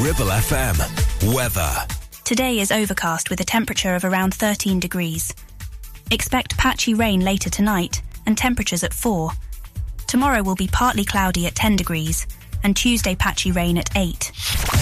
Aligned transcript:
Ribble 0.00 0.28
FM. 0.28 1.34
Weather. 1.34 1.86
Today 2.24 2.60
is 2.60 2.72
overcast 2.72 3.28
with 3.28 3.38
a 3.42 3.44
temperature 3.44 3.94
of 3.94 4.02
around 4.02 4.32
13 4.32 4.80
degrees. 4.80 5.34
Expect 6.10 6.56
patchy 6.56 6.94
rain 6.94 7.20
later 7.20 7.50
tonight 7.50 8.00
and 8.24 8.36
temperatures 8.36 8.82
at 8.82 8.94
4. 8.94 9.30
Tomorrow 10.06 10.42
will 10.42 10.54
be 10.54 10.68
partly 10.68 11.04
cloudy 11.04 11.46
at 11.46 11.54
10 11.54 11.76
degrees 11.76 12.26
and 12.64 12.74
Tuesday 12.74 13.14
patchy 13.14 13.52
rain 13.52 13.76
at 13.76 13.90
8. 13.94 14.79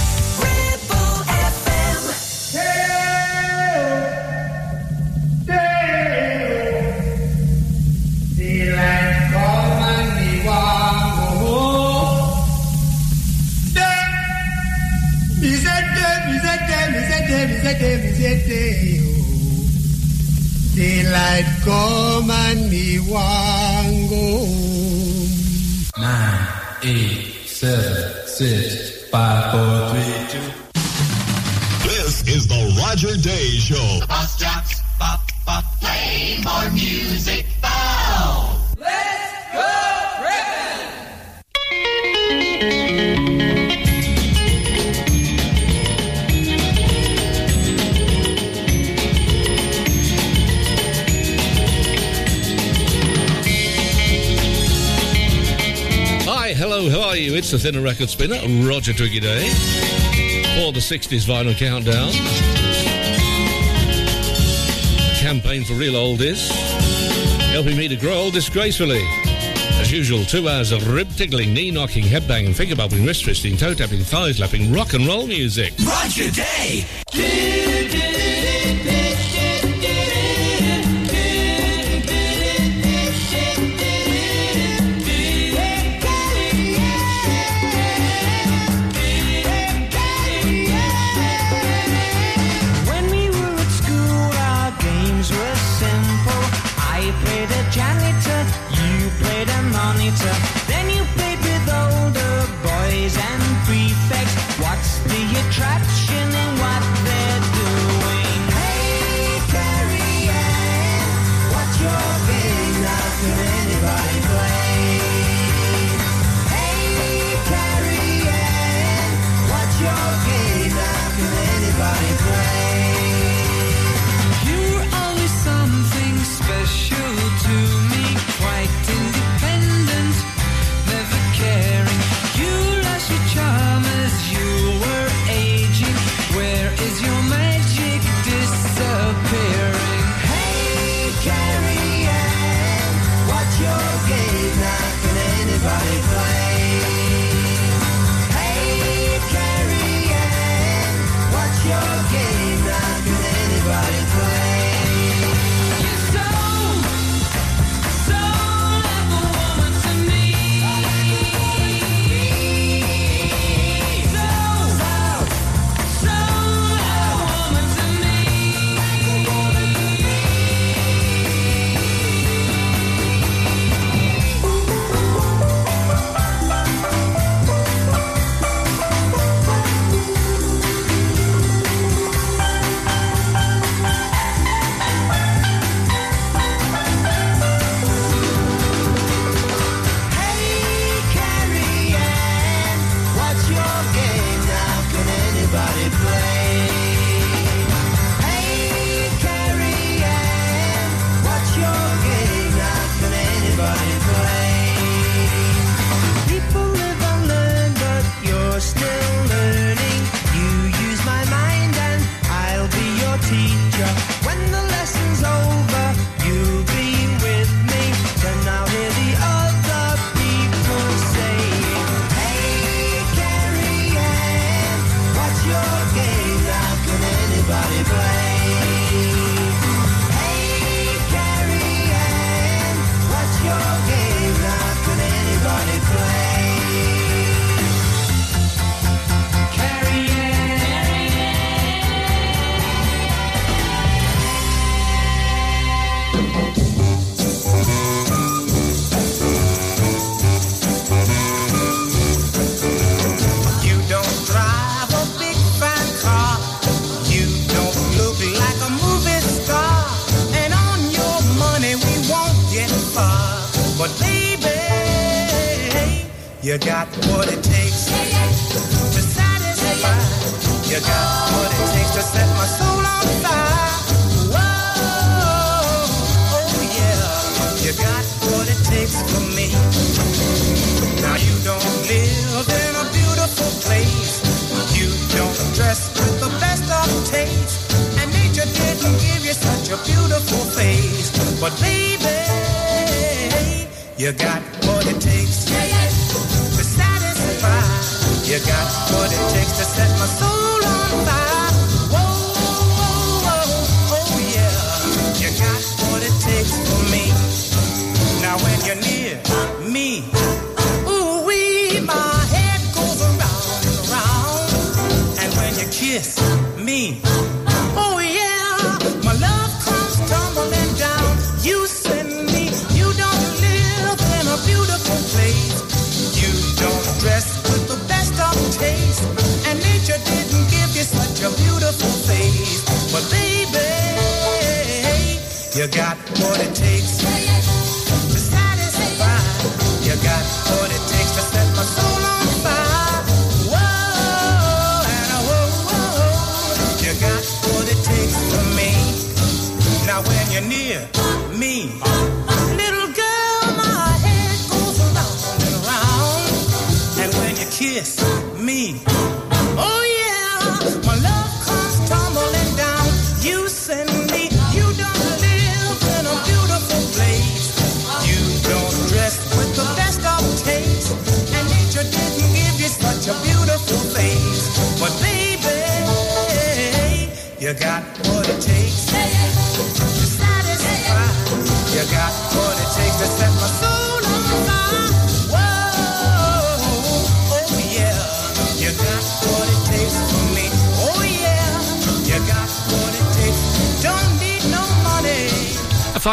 Daylight 20.74 21.44
come 21.64 22.30
and 22.30 22.70
me 22.70 22.98
want 23.00 24.10
go 24.10 24.46
home. 24.46 25.28
Nine, 25.96 26.46
eight, 26.82 27.46
seven, 27.46 28.26
six, 28.26 29.08
five, 29.10 29.52
four, 29.52 29.90
three, 29.90 30.26
two. 30.30 30.52
This 31.88 32.26
is 32.28 32.46
the 32.48 32.74
Roger 32.80 33.16
Day 33.16 33.48
Show. 33.58 34.06
Bus 34.06 34.36
jocks, 34.38 34.82
pop, 34.98 35.20
pop, 35.46 35.64
play 35.80 36.38
more 36.44 36.70
music 36.72 37.46
now. 37.62 38.47
You? 57.18 57.34
It's 57.34 57.50
the 57.50 57.58
Thinner 57.58 57.80
Record 57.80 58.08
Spinner, 58.10 58.38
Roger 58.66 58.92
Twiggy 58.92 59.20
Day, 59.20 59.48
for 60.56 60.72
the 60.72 60.80
60s 60.80 61.26
Vinyl 61.26 61.56
Countdown. 61.56 62.10
A 65.10 65.20
campaign 65.20 65.64
for 65.64 65.74
real 65.74 65.94
oldies, 65.94 66.48
helping 67.50 67.76
me 67.76 67.88
to 67.88 67.96
grow 67.96 68.14
old 68.14 68.34
disgracefully. 68.34 69.02
As 69.80 69.90
usual, 69.90 70.24
two 70.24 70.48
hours 70.48 70.70
of 70.70 70.92
rib 70.92 71.10
tickling, 71.16 71.52
knee 71.52 71.70
knocking, 71.70 72.04
head 72.04 72.28
banging, 72.28 72.54
finger 72.54 72.76
bumping, 72.76 73.04
wrist 73.04 73.24
twisting, 73.24 73.56
toe 73.56 73.74
tapping, 73.74 74.00
thighs 74.00 74.38
lapping, 74.38 74.72
rock 74.72 74.92
and 74.94 75.06
roll 75.06 75.26
music. 75.26 75.72
Roger 75.84 76.30
Day! 76.30 76.86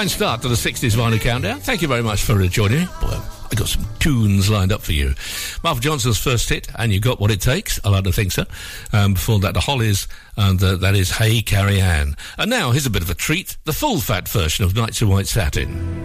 fine 0.05 0.17
start 0.17 0.41
to 0.41 0.47
the 0.47 0.55
60s 0.55 0.95
vinyl 0.95 1.19
countdown. 1.19 1.59
Thank 1.59 1.81
you 1.81 1.87
very 1.87 2.03
much 2.03 2.21
for 2.21 2.39
uh, 2.39 2.45
joining 2.45 2.81
me. 2.81 2.85
Boy, 3.01 3.19
I 3.51 3.55
got 3.55 3.67
some 3.67 3.85
tunes 3.97 4.49
lined 4.49 4.71
up 4.71 4.81
for 4.81 4.91
you. 4.91 5.15
Marv 5.63 5.81
Johnson's 5.81 6.19
first 6.19 6.47
hit, 6.49 6.67
and 6.77 6.93
you 6.93 6.99
got 6.99 7.19
what 7.19 7.31
it 7.31 7.41
takes. 7.41 7.79
I 7.83 7.89
like 7.89 8.03
to 8.03 8.11
think 8.11 8.31
so. 8.31 8.45
Um, 8.93 9.13
before 9.13 9.39
that, 9.39 9.55
the 9.55 9.61
Hollies, 9.61 10.07
and 10.37 10.59
the, 10.59 10.75
that 10.77 10.95
is 10.95 11.09
Hey 11.09 11.41
Carrie 11.41 11.81
Anne. 11.81 12.15
And 12.37 12.51
now, 12.51 12.71
here's 12.71 12.85
a 12.85 12.91
bit 12.91 13.01
of 13.01 13.09
a 13.09 13.15
treat 13.15 13.57
the 13.63 13.73
full 13.73 13.99
fat 13.99 14.27
version 14.27 14.63
of 14.63 14.75
Nights 14.75 15.01
in 15.01 15.09
White 15.09 15.27
Satin. 15.27 16.04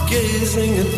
Oh, 0.00 0.06
Gazing 0.10 0.78
at 0.78 0.97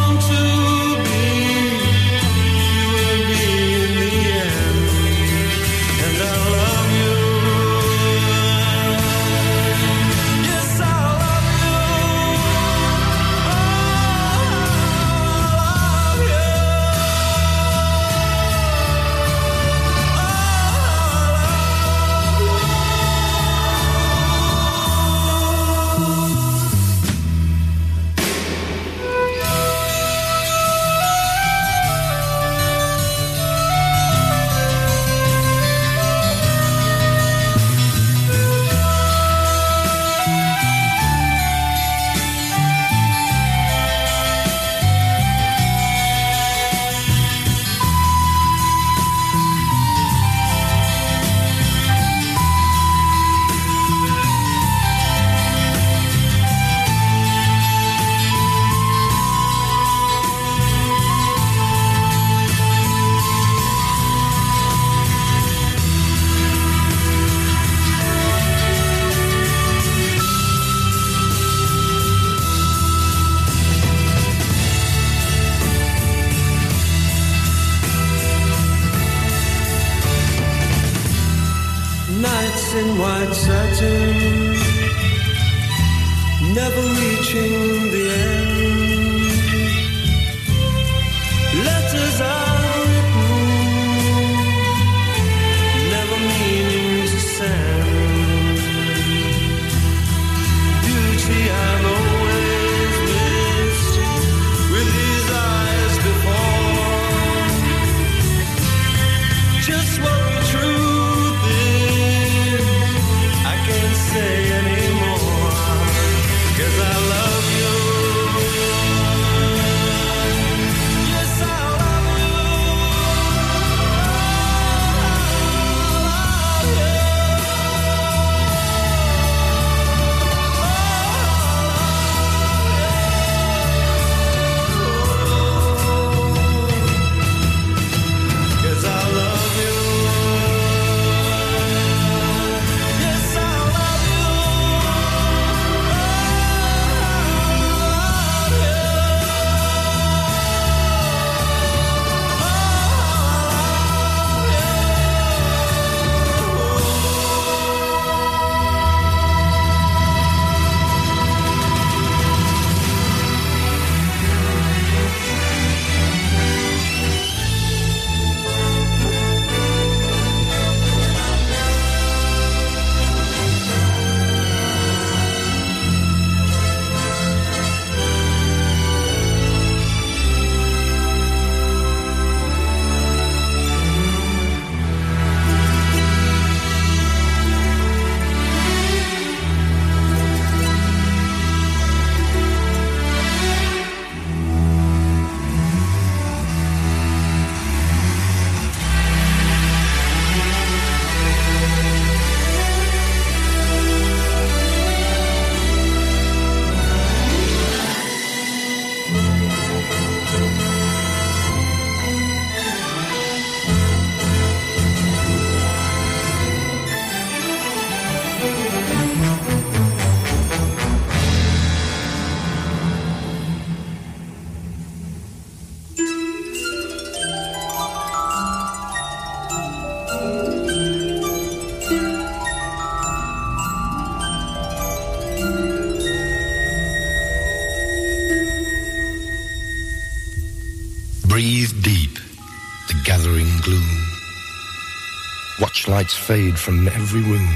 Lights 246.01 246.17
fade 246.17 246.57
from 246.57 246.87
every 246.87 247.21
room. 247.21 247.47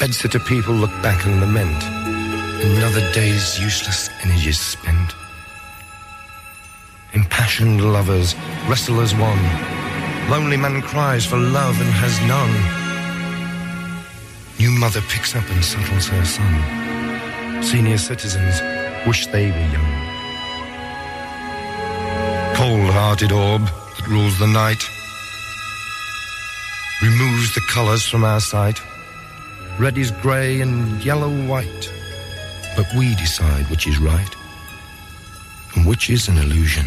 Bedsitter 0.00 0.44
people 0.44 0.74
look 0.74 0.90
back 1.00 1.24
and 1.26 1.38
lament. 1.38 1.80
Another 2.74 3.02
day's 3.12 3.60
useless 3.60 4.10
energies 4.24 4.58
spent. 4.58 5.14
Impassioned 7.12 7.80
lovers 7.92 8.34
wrestle 8.68 9.00
as 9.00 9.14
one. 9.14 9.44
Lonely 10.28 10.56
man 10.56 10.82
cries 10.82 11.24
for 11.24 11.36
love 11.36 11.80
and 11.80 11.92
has 12.02 12.18
none. 12.34 12.54
New 14.58 14.72
mother 14.72 15.02
picks 15.02 15.36
up 15.36 15.48
and 15.50 15.64
settles 15.64 16.08
her 16.08 16.24
son. 16.24 17.62
Senior 17.62 17.98
citizens 17.98 18.60
wish 19.06 19.28
they 19.28 19.52
were 19.52 19.68
young. 19.76 19.92
Cold-hearted 22.56 23.30
orb 23.30 23.62
that 23.66 24.08
rules 24.08 24.36
the 24.40 24.48
night 24.48 24.82
removes 27.04 27.54
the 27.54 27.60
colours 27.68 28.06
from 28.06 28.24
our 28.24 28.40
sight. 28.40 28.80
Red 29.78 29.98
is 29.98 30.10
grey 30.10 30.62
and 30.62 31.04
yellow 31.04 31.28
white, 31.46 31.92
but 32.76 32.86
we 32.96 33.14
decide 33.16 33.68
which 33.70 33.86
is 33.86 33.98
right 33.98 34.34
and 35.74 35.86
which 35.86 36.08
is 36.08 36.28
an 36.28 36.38
illusion. 36.38 36.86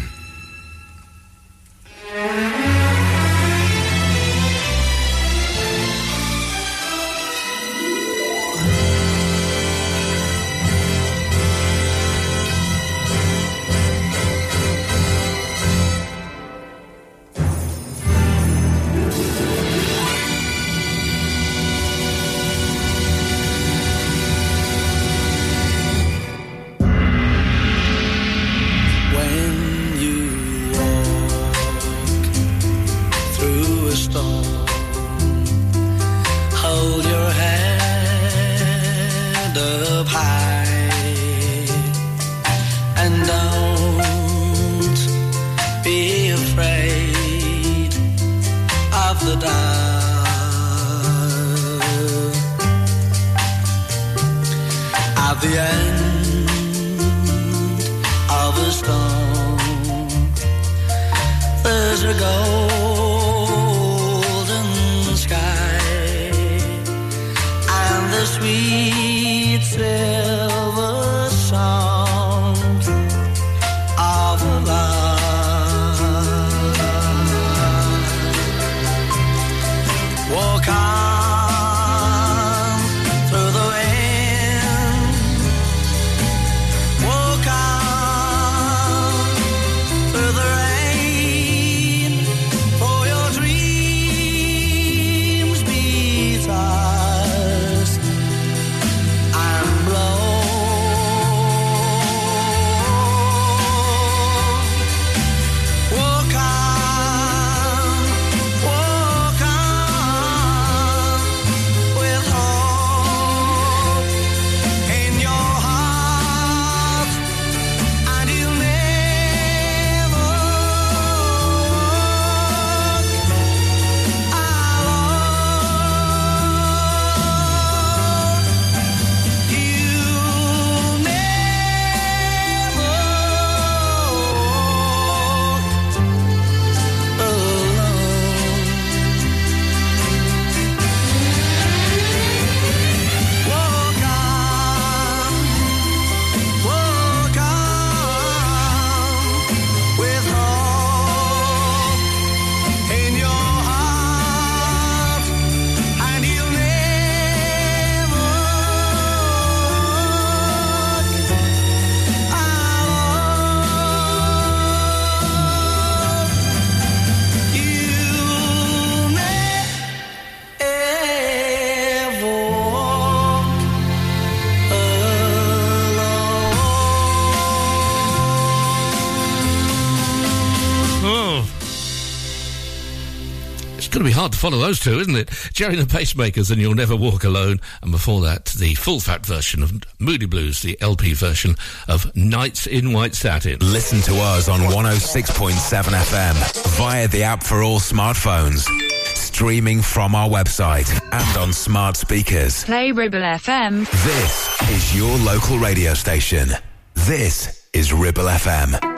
Follow 184.38 184.58
those 184.58 184.78
two, 184.78 185.00
isn't 185.00 185.16
it? 185.16 185.30
Gerry 185.52 185.76
and 185.76 185.88
the 185.88 185.98
Pacemakers 185.98 186.52
and 186.52 186.60
You'll 186.60 186.76
Never 186.76 186.94
Walk 186.94 187.24
Alone. 187.24 187.58
And 187.82 187.90
before 187.90 188.20
that, 188.20 188.44
the 188.46 188.74
full 188.74 189.00
fat 189.00 189.26
version 189.26 189.64
of 189.64 189.72
Moody 189.98 190.26
Blues, 190.26 190.62
the 190.62 190.80
LP 190.80 191.12
version 191.12 191.56
of 191.88 192.14
Nights 192.14 192.68
in 192.68 192.92
White 192.92 193.16
Satin. 193.16 193.58
Listen 193.58 194.00
to 194.02 194.14
us 194.20 194.48
on 194.48 194.60
106.7 194.60 195.82
FM 195.92 196.68
via 196.78 197.08
the 197.08 197.24
app 197.24 197.42
for 197.42 197.64
all 197.64 197.80
smartphones. 197.80 198.68
Streaming 199.16 199.82
from 199.82 200.14
our 200.14 200.28
website 200.28 200.88
and 201.12 201.36
on 201.36 201.52
smart 201.52 201.96
speakers. 201.96 202.62
Play 202.62 202.92
Ribble 202.92 203.18
FM. 203.18 203.90
This 204.04 204.70
is 204.70 204.96
your 204.96 205.18
local 205.18 205.58
radio 205.58 205.94
station. 205.94 206.50
This 206.94 207.68
is 207.72 207.92
Ribble 207.92 208.24
FM. 208.24 208.97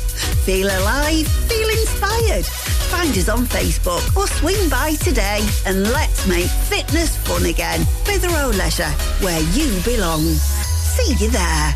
Feel 0.45 0.67
alive, 0.67 1.27
feel 1.27 1.69
inspired. 1.69 2.45
Find 2.91 3.17
us 3.17 3.29
on 3.29 3.45
Facebook 3.45 4.15
or 4.15 4.27
swing 4.27 4.69
by 4.69 4.93
today 4.95 5.39
and 5.65 5.83
let's 5.91 6.27
make 6.27 6.45
fitness 6.45 7.15
fun 7.17 7.45
again. 7.45 7.79
with 7.79 8.05
Clitheroe 8.05 8.49
Leisure, 8.57 8.91
where 9.21 9.41
you 9.53 9.79
belong. 9.83 10.21
See 10.21 11.13
you 11.23 11.29
there. 11.31 11.75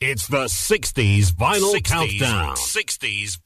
It's 0.00 0.26
the 0.26 0.44
60s 0.44 1.32
vinyl 1.32 1.74
60s, 1.74 1.84
countdown. 1.84 2.56
60s, 2.56 2.98
60s. 2.98 3.38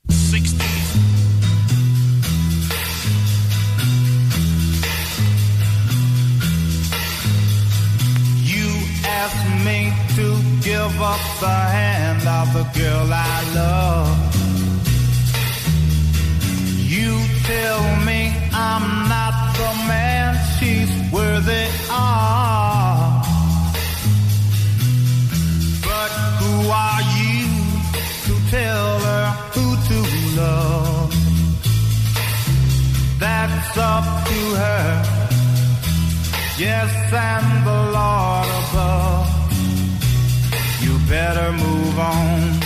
Asked 9.24 9.50
me 9.68 9.80
to 10.18 10.26
give 10.68 10.94
up 11.12 11.22
the 11.40 11.58
hand 11.78 12.22
of 12.40 12.46
the 12.56 12.66
girl 12.78 13.08
I 13.12 13.38
love. 13.60 14.18
You 16.96 17.12
tell 17.52 17.82
me 18.08 18.20
I'm 18.52 18.86
not 19.14 19.34
the 19.60 19.72
man 19.92 20.30
she's 20.54 20.92
worthy 21.12 21.66
of. 21.90 23.24
But 25.88 26.10
who 26.40 26.54
are 26.86 27.04
you 27.18 27.42
to 28.26 28.34
tell 28.56 28.88
her 29.08 29.24
who 29.54 29.66
to 29.88 29.98
love? 30.40 31.10
That's 33.18 33.76
up 33.76 34.06
to 34.28 34.40
her. 34.62 35.17
Yes, 36.58 36.90
and 37.12 37.64
the 37.64 37.80
Lord 37.98 38.48
above. 38.60 39.28
You 40.82 40.98
better 41.08 41.52
move 41.52 41.96
on. 41.96 42.58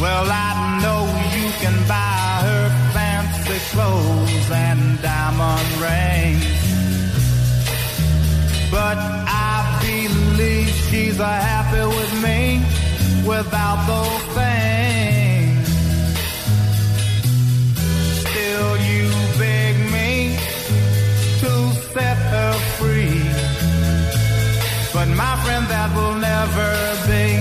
Well, 0.00 0.26
I 0.28 0.80
know 0.82 1.02
you 1.38 1.48
can 1.62 1.76
buy 1.86 2.40
her 2.48 2.68
fancy 2.92 3.58
clothes 3.70 4.50
and 4.50 5.00
diamond 5.00 5.70
rings. 5.78 6.44
But 8.72 8.98
I 8.98 9.78
believe 9.86 10.74
she's 10.90 11.18
happy 11.18 11.86
with 11.86 12.14
me 12.20 12.64
without 13.24 13.86
those 13.86 14.22
things. 14.34 14.95
But 24.96 25.08
my 25.08 25.36
friend, 25.44 25.66
that 25.66 25.94
will 25.94 26.14
never 26.14 26.70
be. 27.06 27.36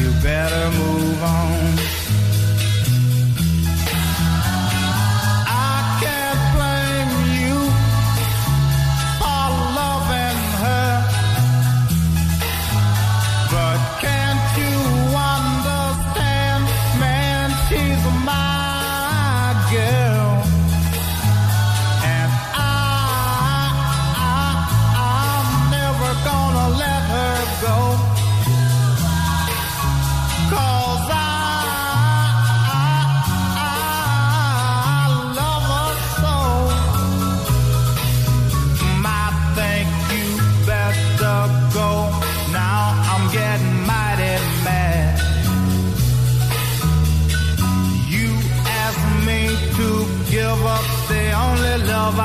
You 0.00 0.08
better 0.22 0.70
move 0.70 1.22
on. 1.22 1.65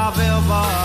I've 0.03 0.17
ever 0.17 0.80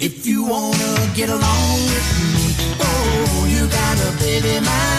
If 0.00 0.26
you 0.26 0.44
wanna 0.44 1.10
get 1.14 1.28
along 1.28 1.84
with 1.92 2.08
me, 2.34 2.54
oh, 2.80 3.46
you 3.48 3.66
gotta 3.66 4.10
baby 4.22 4.60
mind. 4.64 4.89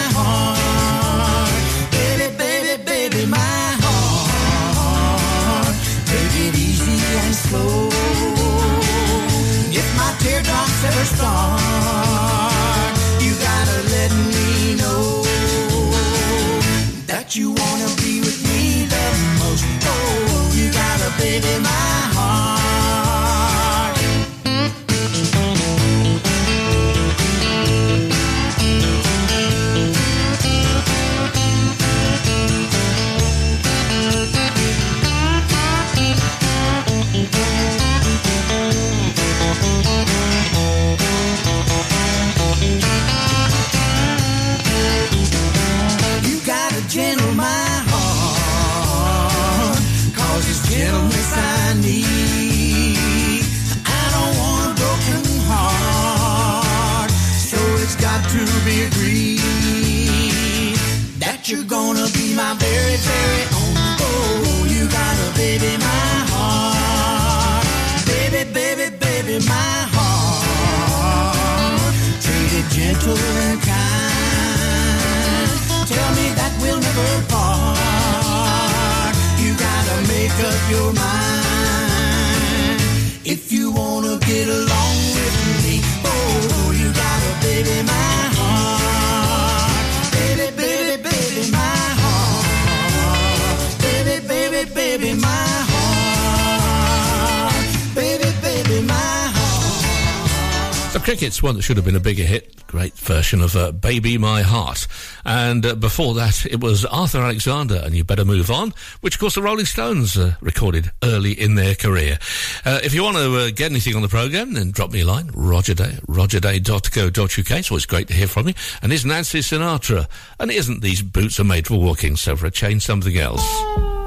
one 101.43 101.55
that 101.55 101.61
should 101.61 101.77
have 101.77 101.85
been 101.85 101.95
a 101.95 101.99
bigger 101.99 102.23
hit, 102.23 102.65
great 102.67 102.93
version 102.93 103.41
of 103.41 103.55
uh, 103.55 103.71
Baby 103.71 104.17
My 104.17 104.41
Heart. 104.41 104.87
And 105.25 105.65
uh, 105.65 105.75
before 105.75 106.13
that, 106.15 106.45
it 106.45 106.61
was 106.61 106.85
Arthur 106.85 107.19
Alexander 107.19 107.81
and 107.83 107.93
You 107.93 108.03
Better 108.03 108.25
Move 108.25 108.49
On, 108.49 108.73
which, 109.01 109.15
of 109.15 109.19
course, 109.19 109.35
the 109.35 109.41
Rolling 109.41 109.65
Stones 109.65 110.17
uh, 110.17 110.35
recorded 110.41 110.91
early 111.03 111.31
in 111.31 111.55
their 111.55 111.75
career. 111.75 112.19
Uh, 112.65 112.79
if 112.83 112.93
you 112.93 113.03
want 113.03 113.17
to 113.17 113.37
uh, 113.37 113.49
get 113.51 113.71
anything 113.71 113.95
on 113.95 114.01
the 114.01 114.07
programme, 114.07 114.53
then 114.53 114.71
drop 114.71 114.91
me 114.91 115.01
a 115.01 115.05
line, 115.05 115.27
rogerday, 115.31 115.99
rogerday.co.uk. 116.05 117.59
It's 117.59 117.71
always 117.71 117.85
great 117.85 118.07
to 118.07 118.13
hear 118.13 118.27
from 118.27 118.47
you. 118.47 118.53
And 118.81 118.93
is 118.93 119.05
Nancy 119.05 119.39
Sinatra. 119.39 120.07
And 120.39 120.51
isn't 120.51 120.81
these 120.81 121.01
boots 121.01 121.39
are 121.39 121.43
made 121.43 121.67
for 121.67 121.79
walking, 121.79 122.15
so 122.15 122.35
for 122.35 122.45
a 122.45 122.51
change, 122.51 122.83
something 122.83 123.17
else. 123.17 124.00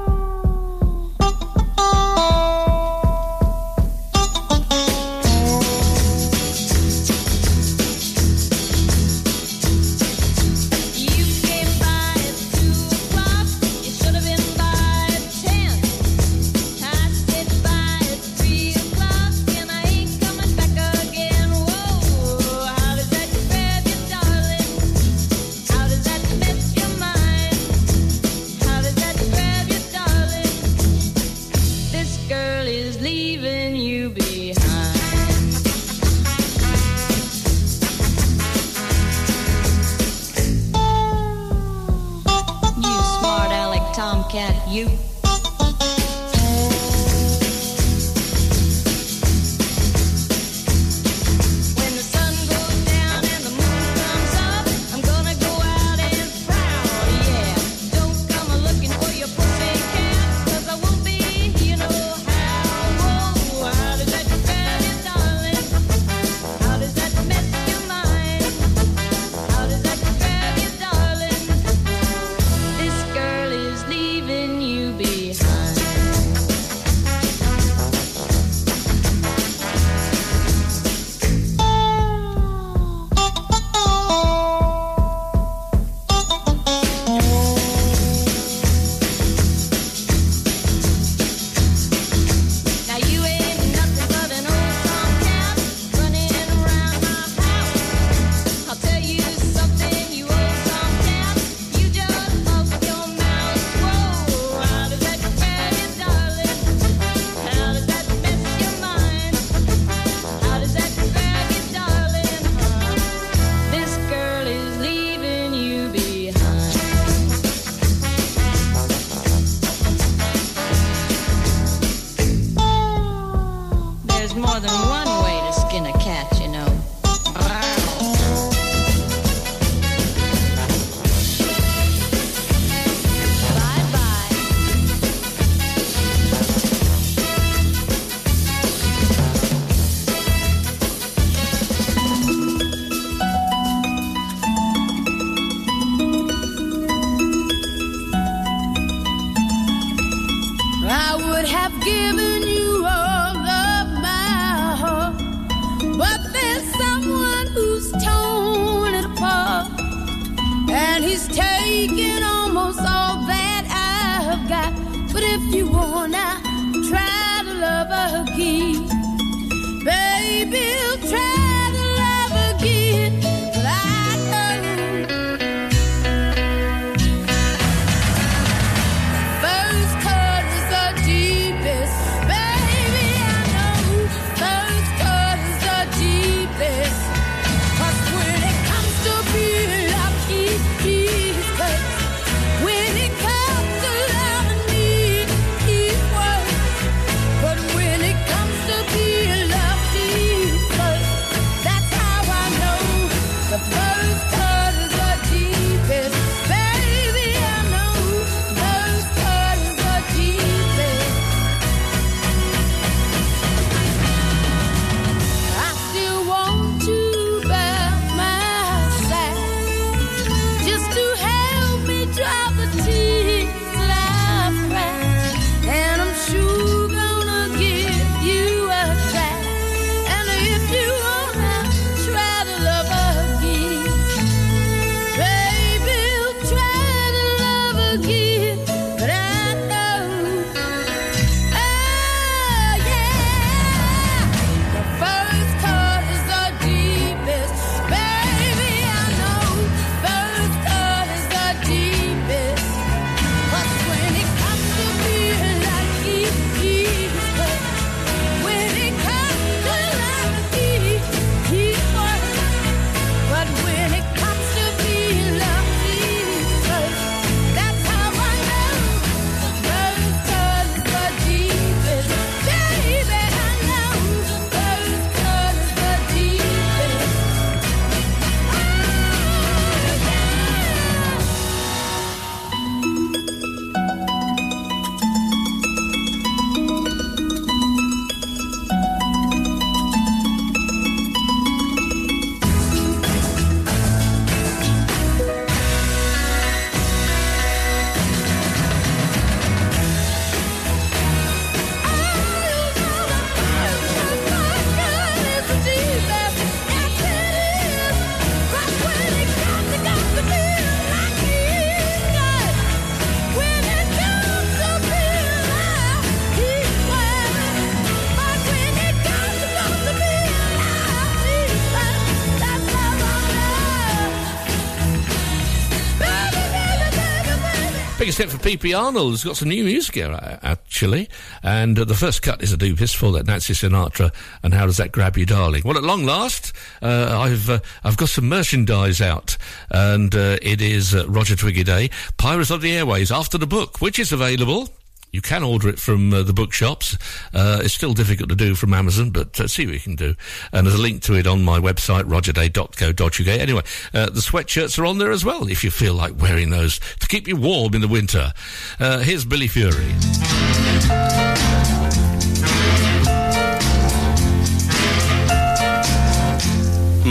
Biggest 328.05 328.19
hit 328.19 328.29
for 328.29 328.37
PP 328.37 328.79
Arnold. 328.79 329.13
He's 329.13 329.23
got 329.23 329.35
some 329.35 329.49
new 329.49 329.63
music 329.63 329.95
here, 329.95 330.11
actually. 330.43 331.09
And 331.41 331.79
uh, 331.79 331.85
the 331.85 331.95
first 331.95 332.21
cut 332.21 332.43
is 332.43 332.51
a 332.51 332.57
deepest 332.57 332.97
for 332.97 333.11
that 333.13 333.25
Nancy 333.25 333.53
Sinatra. 333.53 334.13
And 334.43 334.53
how 334.53 334.67
does 334.67 334.77
that 334.77 334.91
grab 334.91 335.17
you, 335.17 335.25
darling? 335.25 335.63
Well, 335.65 335.75
at 335.75 335.83
long 335.83 336.05
last, 336.05 336.53
uh, 336.83 337.17
I've 337.19 337.49
uh, 337.49 337.61
I've 337.83 337.97
got 337.97 338.09
some 338.09 338.29
merchandise 338.29 339.01
out, 339.01 339.37
and 339.71 340.13
uh, 340.13 340.37
it 340.43 340.61
is 340.61 340.93
uh, 340.93 341.07
Roger 341.07 341.35
Twiggy 341.35 341.63
Day, 341.63 341.89
Pirates 342.17 342.51
of 342.51 342.61
the 342.61 342.77
Airways, 342.77 343.11
after 343.11 343.39
the 343.39 343.47
book, 343.47 343.81
which 343.81 343.97
is 343.97 344.11
available. 344.11 344.69
You 345.15 345.21
can 345.21 345.43
order 345.43 345.69
it 345.69 345.79
from 345.79 346.13
uh, 346.13 346.23
the 346.23 346.33
bookshops. 346.33 346.97
Uh, 347.33 347.61
it's 347.63 347.73
still 347.73 347.93
difficult 347.93 348.27
to 348.27 348.35
do 348.35 348.53
from 348.53 348.73
Amazon, 348.73 349.11
but 349.11 349.39
uh, 349.39 349.47
see 349.47 349.65
what 349.65 349.73
you 349.73 349.79
can 349.79 349.95
do. 349.95 350.13
And 350.51 350.67
there's 350.67 350.77
a 350.77 350.81
link 350.81 351.03
to 351.03 351.13
it 351.13 351.25
on 351.25 351.41
my 351.41 351.57
website, 351.57 352.03
rogerday.co.uk. 352.03 353.25
Anyway, 353.25 353.61
uh, 353.93 354.07
the 354.07 354.19
sweatshirts 354.19 354.77
are 354.77 354.85
on 354.85 354.97
there 354.97 355.11
as 355.11 355.23
well, 355.23 355.47
if 355.47 355.63
you 355.63 355.71
feel 355.71 355.93
like 355.93 356.21
wearing 356.21 356.49
those 356.49 356.79
to 356.99 357.07
keep 357.07 357.29
you 357.29 357.37
warm 357.37 357.73
in 357.75 357.79
the 357.79 357.87
winter. 357.87 358.33
Uh, 358.77 358.99
here's 358.99 359.23
Billy 359.23 359.47
Fury. 359.47 359.93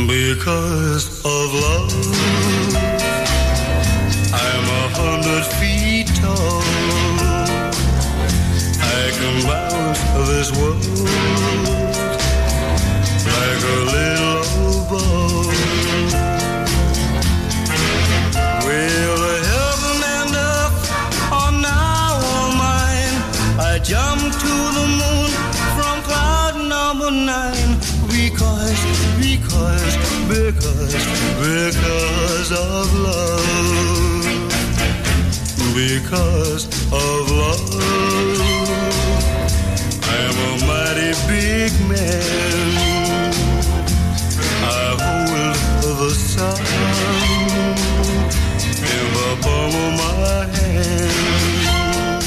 Because 0.06 1.24
of 1.24 1.54
love, 1.54 2.13
this 10.26 10.50
world 10.52 10.82
like 13.34 13.62
a 13.62 13.78
little 13.94 14.78
ball. 14.90 15.44
Well, 18.64 19.22
heaven 19.50 19.98
and 20.16 20.32
earth 20.34 20.76
are 21.32 21.52
now 21.52 22.20
all 22.30 22.50
mine. 22.56 23.16
I 23.60 23.78
jumped 23.82 24.40
to 24.44 24.54
the 24.78 24.86
moon 25.00 25.30
from 25.76 25.96
cloud 26.08 26.56
number 26.74 27.10
nine 27.10 27.70
because, 28.08 28.80
because, 29.20 29.94
because, 30.28 30.94
because 31.38 32.50
of 32.52 32.86
love. 33.08 33.44
Because 35.74 36.64
of 36.92 37.30
love, 37.30 38.83
I 40.14 40.18
am 40.30 40.38
a 40.46 40.66
mighty 40.70 41.12
big 41.26 41.72
man. 41.90 43.32
I 44.62 44.94
hold 45.02 45.56
the 45.82 46.10
sun 46.14 46.60
in 48.94 49.06
the 49.18 49.30
palm 49.42 49.74
of 49.84 49.92
my 50.02 50.46
hand. 50.54 52.22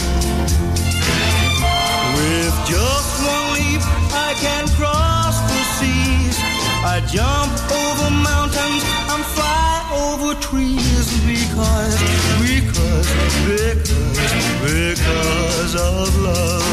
With 2.18 2.56
just 2.68 3.12
one 3.24 3.48
leap, 3.56 3.84
I 4.12 4.36
can 4.44 4.68
cross 4.76 5.38
the 5.50 5.62
seas. 5.78 6.38
I 6.84 7.00
jump 7.08 7.54
over 7.72 8.10
mountains 8.12 8.84
and 9.14 9.24
fly 9.32 9.72
over 10.04 10.34
trees 10.42 11.08
because, 11.24 11.96
because, 12.44 13.08
because, 13.48 14.34
because 14.62 15.76
of 15.76 16.16
love. 16.18 16.67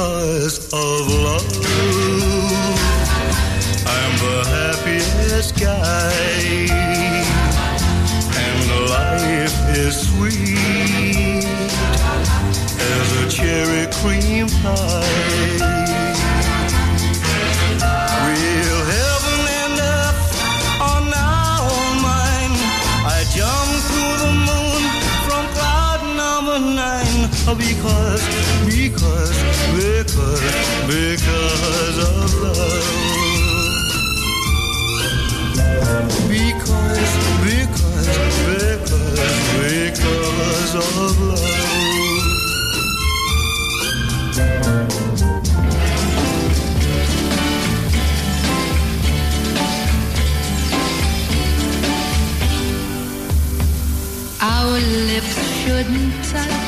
because 0.00 0.58
of 0.72 1.08
love. 1.08 1.44
I'm 3.86 4.14
the 4.24 4.38
happiest 4.48 5.60
guy, 5.60 6.12
and 8.44 8.60
life 8.88 9.76
is 9.76 9.94
sweet 10.08 11.44
as 12.80 13.08
a 13.18 13.28
cherry 13.28 13.86
cream 14.00 14.48
pie. 14.62 15.19
pieces 40.72 40.96
of 40.98 41.20
love. 41.20 41.40
Our 54.42 54.80
lips 54.80 55.36
shouldn't 55.62 56.24
touch 56.24 56.59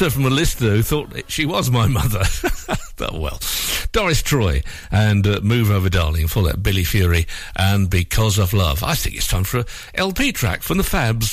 was 0.00 0.12
her 0.12 0.14
from 0.14 0.26
a 0.26 0.34
listener 0.34 0.70
who 0.70 0.82
thought 0.82 1.10
she 1.28 1.46
was 1.46 1.70
my 1.70 1.86
mother. 1.86 2.22
oh, 3.00 3.18
well. 3.18 3.40
Doris 3.92 4.20
Troy 4.20 4.62
and 4.90 5.26
uh, 5.26 5.40
Move 5.42 5.70
Over 5.70 5.88
Darling, 5.88 6.26
For 6.26 6.42
that, 6.42 6.62
Billy 6.62 6.84
Fury 6.84 7.26
and 7.56 7.88
Because 7.88 8.38
of 8.38 8.52
Love. 8.52 8.82
I 8.82 8.94
think 8.94 9.16
it's 9.16 9.28
time 9.28 9.44
for 9.44 9.60
a 9.60 9.66
LP 9.94 10.32
track 10.32 10.62
from 10.62 10.76
the 10.76 10.84
Fabs. 10.84 11.32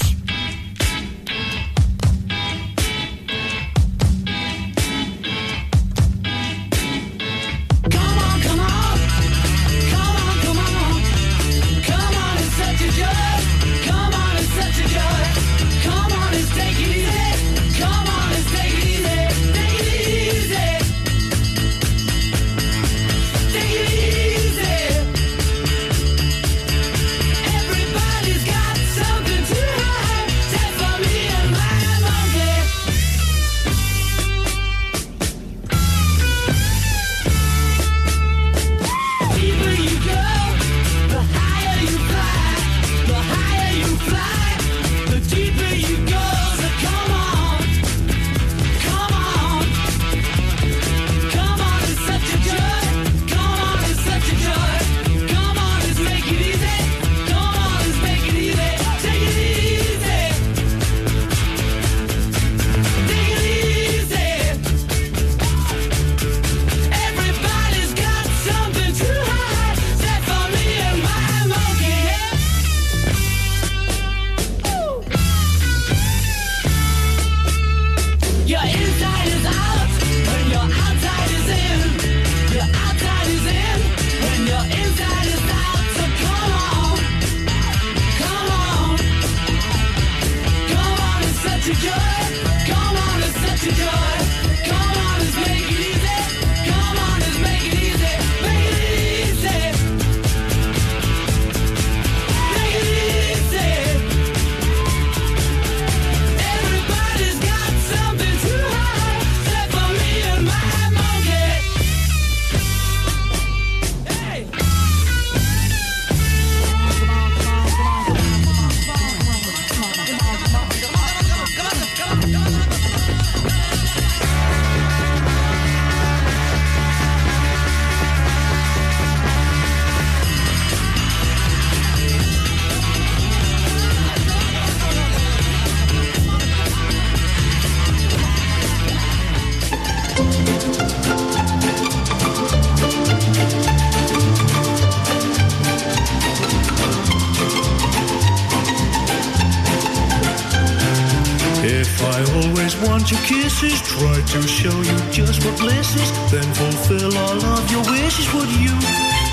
Then 156.34 156.54
fulfill 156.56 157.16
all 157.16 157.46
of 157.46 157.70
your 157.70 157.84
wishes. 157.92 158.26
Would 158.34 158.50
you 158.66 158.74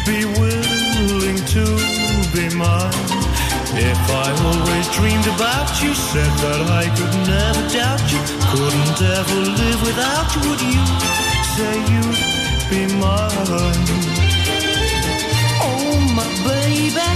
be 0.04 0.20
willing 0.36 1.40
to 1.56 1.64
be 2.36 2.44
mine? 2.54 2.92
If 3.72 4.00
I 4.24 4.28
always 4.44 4.86
dreamed 4.92 5.26
about 5.34 5.70
you, 5.82 5.94
said 5.94 6.32
that 6.44 6.60
I 6.68 6.84
could 6.96 7.14
never 7.24 7.62
doubt 7.72 8.04
you, 8.12 8.20
couldn't 8.52 9.00
ever 9.16 9.38
live 9.60 9.80
without 9.88 10.28
you, 10.34 10.40
would 10.50 10.60
you 10.60 10.84
say 11.56 11.74
you'd 11.88 12.20
be 12.68 12.82
mine? 13.00 13.80
Oh, 15.64 15.96
my 16.18 16.28
baby, 16.44 17.08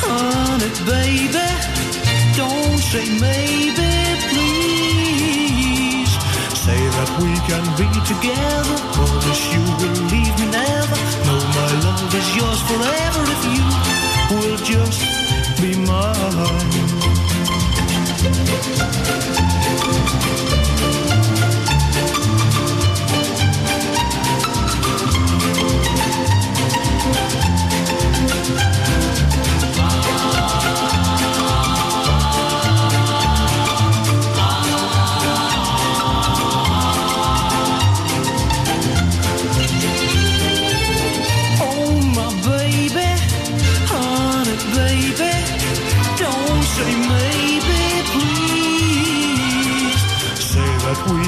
honey, 0.00 0.72
baby, 0.88 1.48
don't 2.32 2.80
say 2.80 3.04
maybe, 3.20 3.91
we 7.20 7.32
can 7.48 7.64
be 7.76 7.88
together, 8.06 8.76
promise 8.92 9.42
you 9.52 9.60
will 9.80 9.98
leave 10.12 10.34
me 10.40 10.46
never. 10.50 10.96
No, 11.26 11.36
my 11.58 11.70
love 11.84 12.14
is 12.14 12.28
yours 12.36 12.60
forever 12.68 13.22
if 13.34 13.42
you 13.54 13.64
will 14.36 14.56
just 14.58 15.00
be 15.60 15.70
mine. 15.86 16.62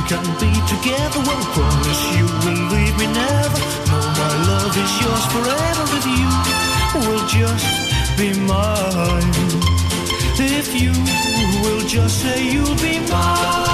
Can 0.07 0.25
be 0.39 0.53
together. 0.69 1.21
Well, 1.21 1.45
promise 1.57 2.03
you 2.17 2.25
will 2.45 2.63
leave 2.75 2.97
me 2.99 3.07
never. 3.07 3.61
No, 3.89 3.99
my 4.21 4.33
love 4.51 4.77
is 4.77 4.93
yours 5.01 5.25
forever 5.33 5.85
if 5.99 6.07
you 6.19 6.29
will 7.09 7.27
just 7.27 7.67
be 8.19 8.29
mine. 8.41 9.33
If 10.37 10.69
you 10.81 10.93
will 11.63 11.87
just 11.87 12.21
say 12.21 12.53
you'll 12.53 12.77
be 12.77 13.01
mine. 13.11 13.65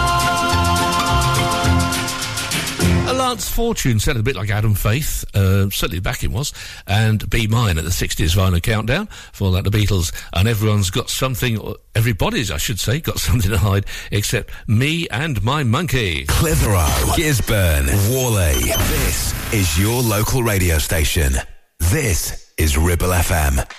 Lance 3.31 3.49
Fortune 3.49 4.01
sounded 4.01 4.21
a 4.21 4.25
bit 4.25 4.35
like 4.35 4.51
Adam 4.51 4.75
Faith, 4.75 5.25
uh, 5.37 5.71
certainly 5.71 6.01
back 6.01 6.25
it 6.25 6.33
was, 6.33 6.53
and 6.89 7.31
Be 7.31 7.47
Mine 7.47 7.79
at 7.79 7.85
the 7.85 7.91
60s 7.91 8.35
Vinyl 8.35 8.61
Countdown, 8.61 9.07
for 9.07 9.53
that 9.53 9.63
the 9.63 9.71
Beatles, 9.71 10.13
and 10.33 10.49
everyone's 10.49 10.91
got 10.91 11.09
something, 11.09 11.57
everybody's, 12.01 12.51
I 12.51 12.57
should 12.57 12.81
say, 12.81 12.99
got 12.99 13.19
something 13.29 13.51
to 13.51 13.59
hide, 13.59 13.85
except 14.11 14.51
me 14.67 15.07
and 15.11 15.43
my 15.45 15.63
monkey. 15.63 16.25
Clitheroe, 16.25 16.87
Gisburn, 17.15 17.89
Whalley. 18.09 18.55
This 18.89 19.53
is 19.53 19.79
your 19.79 20.03
local 20.03 20.43
radio 20.43 20.79
station. 20.79 21.35
This 21.79 22.55
is 22.57 22.79
Ribble 22.79 23.09
FM. 23.09 23.71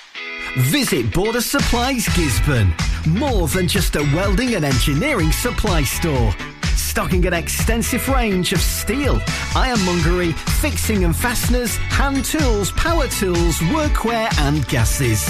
Visit 0.69 1.11
Border 1.11 1.41
Supplies 1.41 2.05
Gisburn. 2.09 2.69
More 3.07 3.47
than 3.47 3.67
just 3.67 3.95
a 3.95 4.03
welding 4.13 4.53
and 4.53 4.65
engineering 4.65 5.31
supply 5.31 5.81
store. 5.81 6.31
Stocking 6.75 7.25
an 7.25 7.33
extensive 7.33 8.07
range 8.07 8.53
of 8.53 8.59
steel, 8.61 9.19
ironmongery, 9.55 10.33
fixing 10.61 11.05
and 11.05 11.15
fasteners, 11.15 11.75
hand 11.77 12.23
tools, 12.23 12.71
power 12.73 13.07
tools, 13.07 13.57
workwear 13.73 14.31
and 14.41 14.67
gases. 14.67 15.25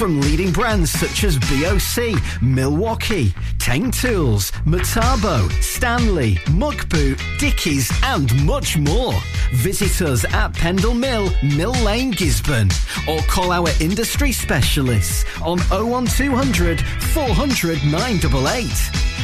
From 0.00 0.18
leading 0.22 0.50
brands 0.50 0.90
such 0.90 1.24
as 1.24 1.36
BOC, 1.38 2.18
Milwaukee, 2.40 3.34
Teng 3.58 3.92
Tools, 3.92 4.50
Metabo, 4.64 5.52
Stanley, 5.62 6.38
Muck 6.52 6.88
Boot, 6.88 7.22
Dickies 7.38 7.92
and 8.04 8.46
much 8.46 8.78
more. 8.78 9.12
Visit 9.52 10.00
us 10.00 10.24
at 10.32 10.54
Pendle 10.54 10.94
Mill, 10.94 11.30
Mill 11.42 11.74
Lane, 11.84 12.14
Gisburn 12.14 12.72
or 13.06 13.20
call 13.28 13.52
our 13.52 13.68
industry 13.78 14.32
specialists 14.32 15.26
on 15.42 15.58
01200 15.68 16.80
400 16.80 17.84
988. 17.84 19.19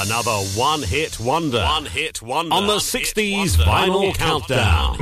Another 0.00 0.38
one 0.56 0.82
hit 0.82 1.20
wonder. 1.20 1.62
One 1.62 1.84
hit 1.84 2.22
wonder. 2.22 2.54
On 2.54 2.66
the 2.66 2.76
60s 2.76 3.56
vinyl 3.56 4.14
countdown. 4.14 4.96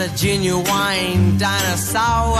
A 0.00 0.08
genuine 0.16 1.38
dinosaur. 1.38 2.36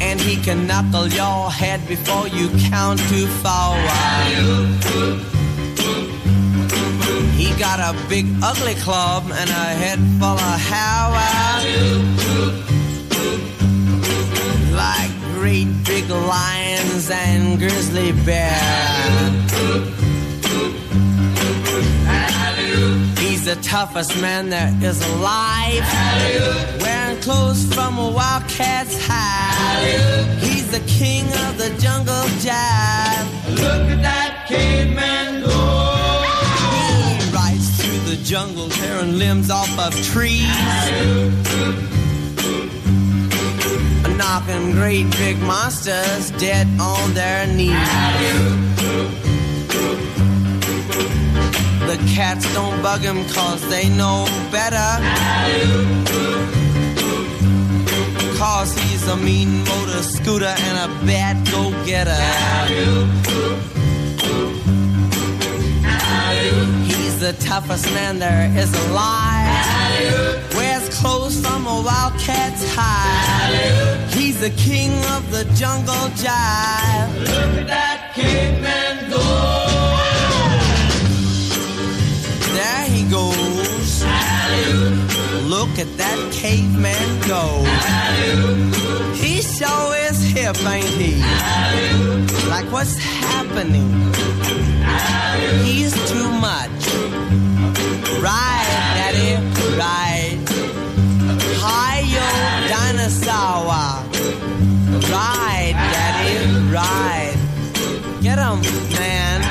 And 0.00 0.20
he 0.20 0.36
can 0.36 0.66
knuckle 0.66 1.06
your 1.08 1.50
head 1.50 1.86
before 1.86 2.26
you 2.28 2.48
count 2.70 2.98
to 2.98 3.26
four. 3.42 3.76
He 7.36 7.52
got 7.58 7.78
a 7.78 8.08
big 8.08 8.26
ugly 8.42 8.74
club 8.74 9.24
and 9.32 9.50
a 9.50 9.66
head 9.82 10.00
full 10.18 10.38
of 10.38 10.60
hair. 10.70 11.10
Like 14.74 15.12
great 15.34 15.68
big 15.84 16.08
lions 16.10 17.10
and 17.10 17.58
grizzly 17.58 18.12
bears. 18.24 18.93
The 23.54 23.62
toughest 23.62 24.20
man 24.20 24.48
there 24.48 24.72
is 24.82 25.00
alive. 25.14 25.84
Wearing 26.80 27.20
clothes 27.20 27.72
from 27.74 27.98
a 27.98 28.10
wildcat's 28.10 28.96
hide. 29.06 30.38
He's 30.40 30.70
the 30.70 30.80
king 30.86 31.24
of 31.46 31.58
the 31.58 31.70
jungle 31.80 32.24
jive. 32.42 33.26
Look 33.50 33.90
at 33.90 34.02
that 34.02 34.46
caveman 34.48 35.42
go. 35.42 35.48
He 37.20 37.30
rides 37.32 37.68
through 37.80 38.00
the 38.10 38.22
jungle, 38.24 38.68
tearing 38.70 39.18
limbs 39.18 39.50
off 39.50 39.78
of 39.78 39.92
trees. 40.02 40.42
Knocking 44.16 44.72
great 44.72 45.10
big 45.12 45.38
monsters 45.40 46.30
dead 46.32 46.66
on 46.80 47.14
their 47.14 47.46
knees. 47.46 48.73
Cats 52.08 52.52
don't 52.54 52.82
bug 52.82 53.00
him 53.00 53.24
cause 53.28 53.66
they 53.68 53.88
know 53.88 54.26
better. 54.50 54.90
Cause 58.38 58.76
he's 58.78 59.06
a 59.08 59.16
mean 59.16 59.64
motor 59.64 60.02
scooter 60.02 60.54
and 60.66 60.90
a 60.90 61.06
bad 61.06 61.36
go 61.50 61.70
getter. 61.84 62.14
He's 66.84 67.20
the 67.20 67.32
toughest 67.44 67.86
man 67.92 68.18
there 68.18 68.50
is 68.58 68.72
alive. 68.88 70.54
Wears 70.54 70.88
clothes 70.98 71.40
from 71.40 71.66
a 71.66 71.82
wildcat's 71.82 72.64
hide. 72.74 74.10
He's 74.12 74.40
the 74.40 74.50
king 74.50 74.92
of 75.16 75.30
the 75.30 75.44
jungle 75.54 76.08
jive. 76.22 77.20
Look 77.20 77.60
at 77.60 77.66
that 77.68 78.12
caveman 78.14 79.10
go. 79.10 79.63
Goes. 83.14 84.02
Look 85.54 85.72
at 85.78 85.90
that 86.02 86.18
caveman 86.32 87.06
go. 87.28 87.44
He 89.14 89.40
sure 89.40 89.94
is 90.08 90.18
hip, 90.34 90.58
ain't 90.66 90.94
he? 91.00 91.12
Like 92.48 92.66
what's 92.72 92.96
happening? 92.96 93.90
He's 95.62 95.94
too 96.10 96.28
much. 96.48 96.80
Right, 98.26 98.68
daddy, 98.98 99.30
right. 99.78 100.38
Hi, 101.66 101.94
yo, 102.14 102.26
dinosaur. 102.72 103.92
Right, 105.14 105.74
daddy, 105.94 106.36
right. 106.78 107.36
Get 108.22 108.38
him, 108.38 108.60
man. 108.98 109.43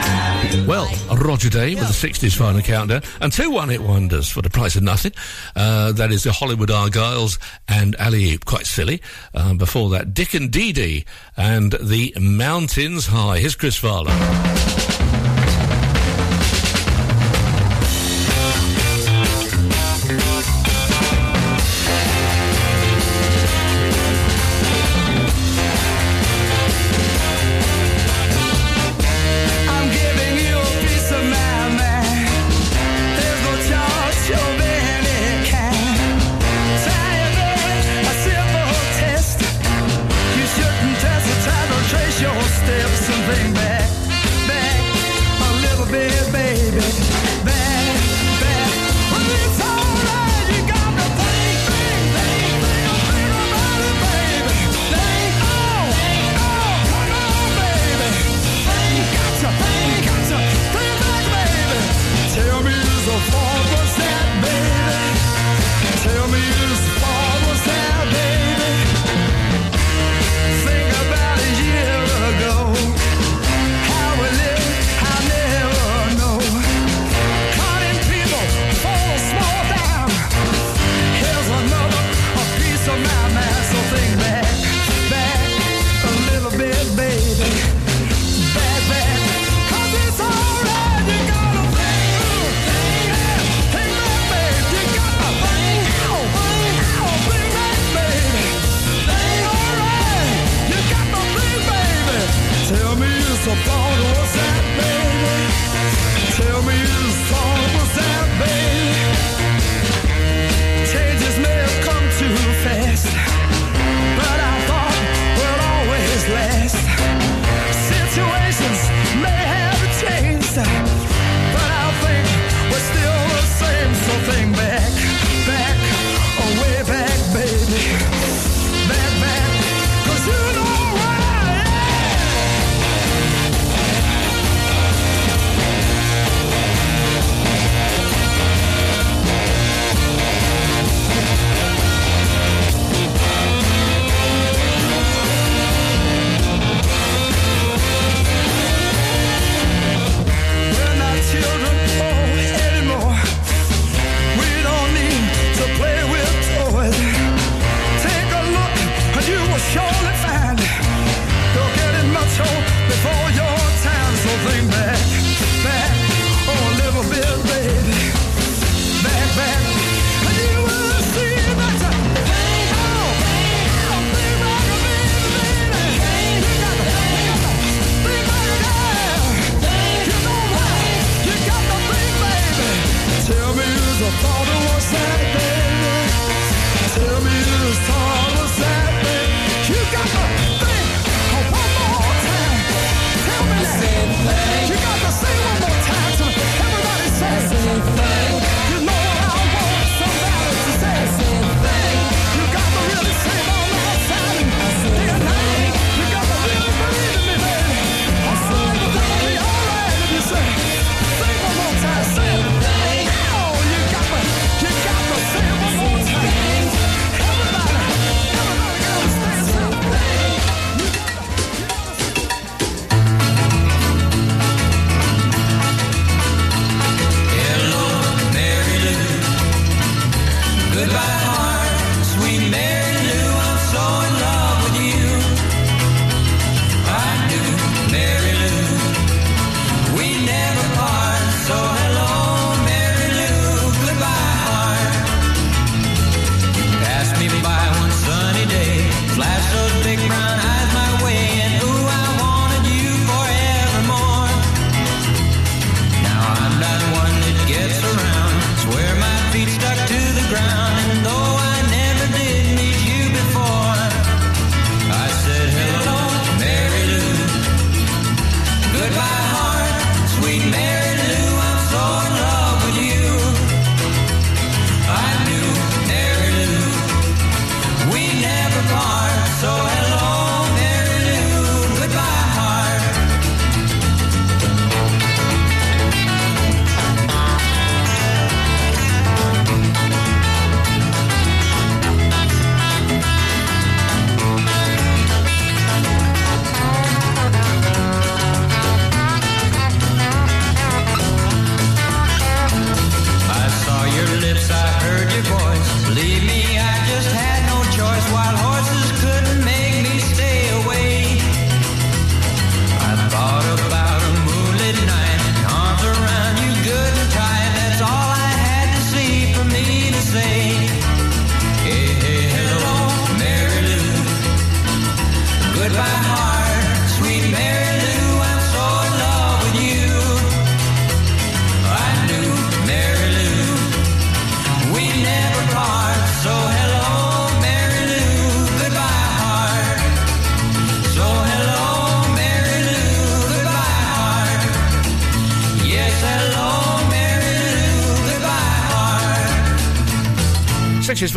Well, 0.67 0.89
Roger 1.17 1.49
Day 1.49 1.75
with 1.75 1.87
the 1.87 2.07
60s 2.07 2.37
vinyl 2.37 2.63
countdown 2.63 3.01
and 3.19 3.33
two 3.33 3.51
one 3.51 3.69
hit 3.69 3.81
wonders 3.81 4.29
for 4.29 4.41
the 4.41 4.49
price 4.49 4.75
of 4.75 4.83
nothing. 4.83 5.11
Uh, 5.55 5.91
that 5.91 6.11
is 6.11 6.23
the 6.23 6.31
Hollywood 6.31 6.69
Argyles 6.69 7.37
and 7.67 7.95
Ali 7.97 8.37
quite 8.37 8.65
silly. 8.65 9.01
Um, 9.33 9.57
before 9.57 9.89
that, 9.91 10.13
Dick 10.13 10.33
and 10.33 10.51
Dee 10.51 10.71
Dee 10.71 11.05
and 11.35 11.73
the 11.73 12.13
Mountains 12.19 13.07
High. 13.07 13.39
Here's 13.39 13.55
Chris 13.55 13.79
Farlowe. 13.79 14.82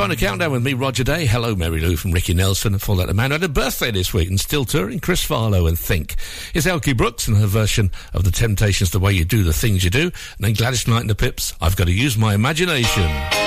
on 0.07 0.13
a 0.13 0.17
countdown 0.17 0.53
with 0.53 0.63
me, 0.63 0.73
Roger 0.73 1.03
Day. 1.03 1.27
Hello, 1.27 1.57
Mary 1.57 1.81
Lou 1.81 1.97
from 1.97 2.13
Ricky 2.13 2.33
Nelson 2.33 2.75
and 2.75 2.81
that, 2.81 3.09
the 3.09 3.15
Man. 3.15 3.33
Had 3.33 3.43
a 3.43 3.49
birthday 3.49 3.91
this 3.91 4.15
week 4.15 4.29
and 4.29 4.39
still 4.39 4.65
touring. 4.65 5.01
Chris 5.01 5.27
Farlowe 5.27 5.67
and 5.67 5.77
Think. 5.77 6.15
It's 6.55 6.65
Elkie 6.65 6.97
Brooks 6.97 7.27
and 7.27 7.37
her 7.39 7.49
version 7.49 7.91
of 8.15 8.23
The 8.23 8.31
Temptations, 8.31 8.93
The 8.93 9.01
Way 9.01 9.15
You 9.15 9.25
Do 9.25 9.43
the 9.43 9.53
Things 9.53 9.83
You 9.83 9.91
Do. 9.91 10.03
And 10.03 10.13
then 10.39 10.53
Gladys 10.53 10.87
Knight 10.87 11.01
and 11.01 11.11
the 11.11 11.17
Pips, 11.17 11.55
I've 11.61 11.75
Got 11.75 11.89
to 11.89 11.93
Use 11.93 12.17
My 12.17 12.35
Imagination. 12.35 13.46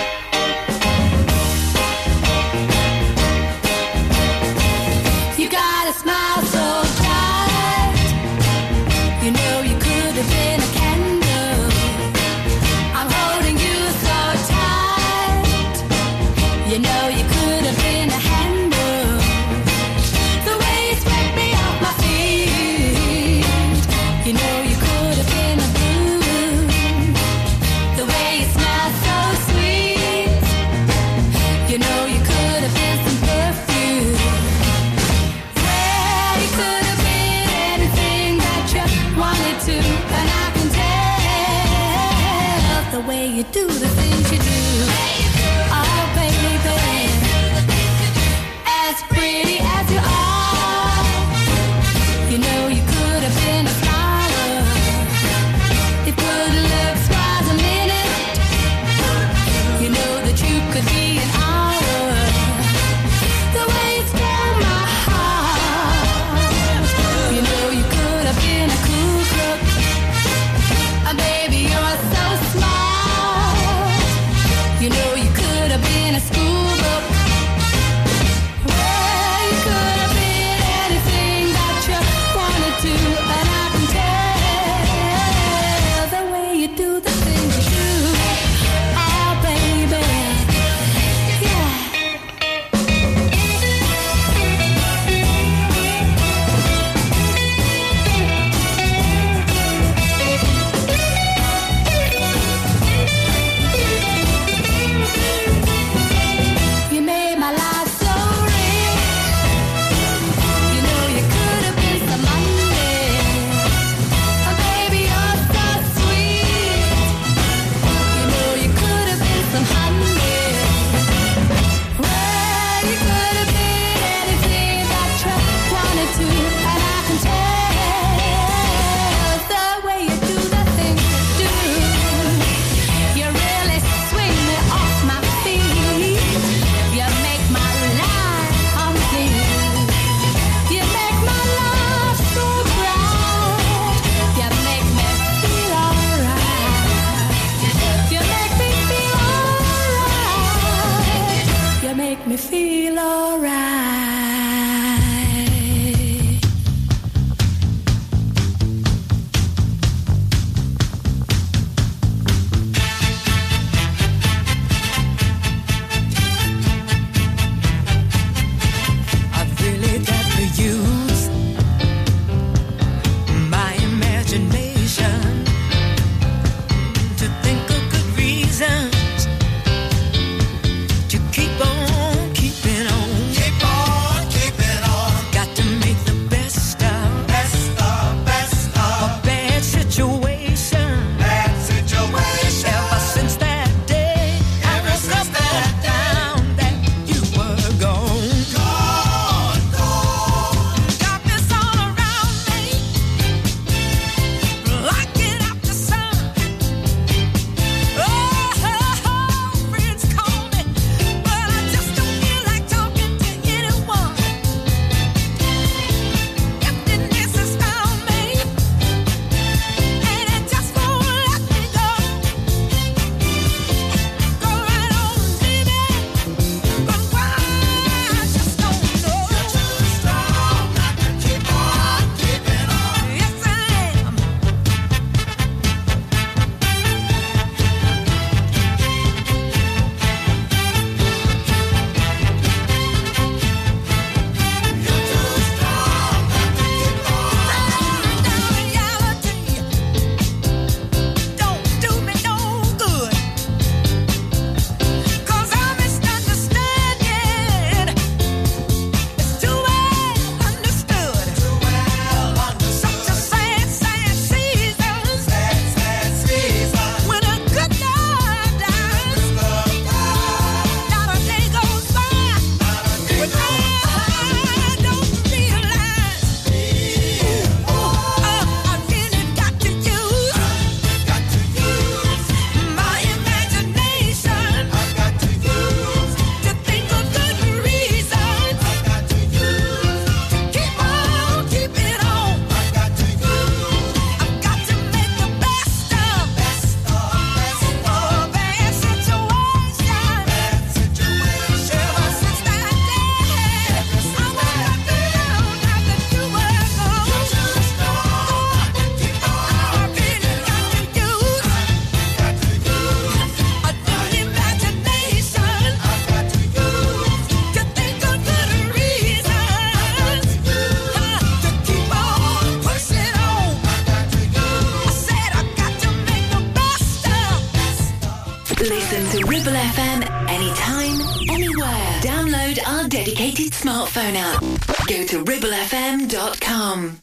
Smartphone 333.60 334.16
app. 334.16 334.42
Go 334.88 335.04
to 335.06 335.24
ribblefm.com. 335.26 337.02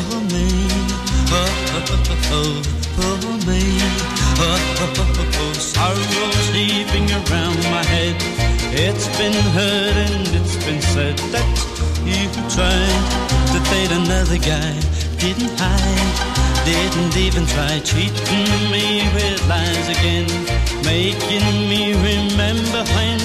for 0.00 0.20
me. 0.32 0.46
Oh, 1.28 1.44
oh, 1.74 1.92
oh, 1.92 2.32
oh, 2.32 2.62
for 2.96 3.32
me. 3.48 3.60
Oh, 4.38 4.56
oh, 4.80 4.94
oh, 4.96 5.18
oh, 5.18 5.40
oh. 5.40 5.52
Sorrow 5.52 6.30
sleeping 6.48 7.10
around 7.10 7.58
my 7.68 7.84
head. 7.84 8.16
It's 8.72 9.08
been 9.18 9.36
heard 9.52 9.96
and 10.08 10.28
it's 10.38 10.56
been 10.64 10.80
said 10.80 11.18
that 11.34 11.72
you 12.08 12.30
tried 12.48 13.04
to 13.52 13.58
date 13.70 13.92
another 13.92 14.38
guy. 14.38 14.72
Didn't 15.18 15.52
hide, 15.60 16.31
didn't 16.64 17.16
even 17.16 17.44
try 17.46 17.80
cheating 17.80 18.70
me 18.70 19.02
with 19.14 19.46
lies 19.48 19.88
again, 19.88 20.26
making 20.84 21.44
me 21.68 21.92
remember 21.94 22.82
when 22.94 23.18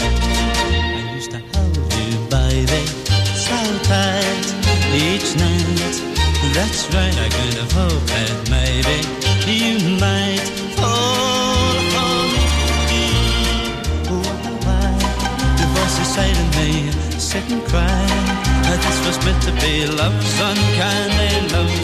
I 0.00 1.14
used 1.14 1.30
to 1.30 1.40
hold 1.52 1.76
you, 1.76 2.10
baby, 2.28 2.84
so 3.44 3.56
tight 3.88 4.44
each 4.92 5.36
night. 5.36 5.94
That's 6.52 6.86
right, 6.94 7.16
I 7.16 7.28
kind 7.30 7.56
of 7.64 7.72
hope 7.72 8.04
that 8.14 8.32
maybe 8.50 8.98
you 9.50 9.78
might 9.98 10.44
fall 10.76 11.74
for 11.94 12.16
me. 12.34 12.46
Oh, 14.12 14.22
Why 14.66 14.92
the 15.58 15.66
voices 15.74 16.08
say 16.14 16.28
to 16.32 16.44
me, 16.58 16.70
sit 17.18 17.44
and 17.50 17.62
cry. 17.64 18.44
This 18.84 19.06
was 19.06 19.24
meant 19.24 19.42
to 19.44 19.52
be 19.62 19.86
love's 19.86 20.40
unkind 20.40 21.12
and 21.12 21.52
love's 21.52 21.72
untrue. 21.72 21.83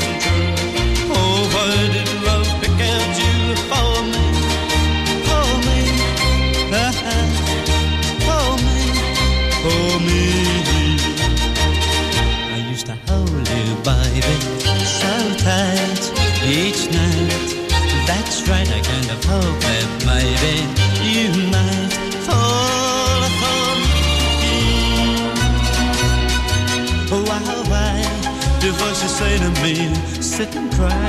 Say 29.21 29.37
to 29.39 29.51
me, 29.63 29.75
sit 30.23 30.57
and 30.57 30.73
cry? 30.73 31.09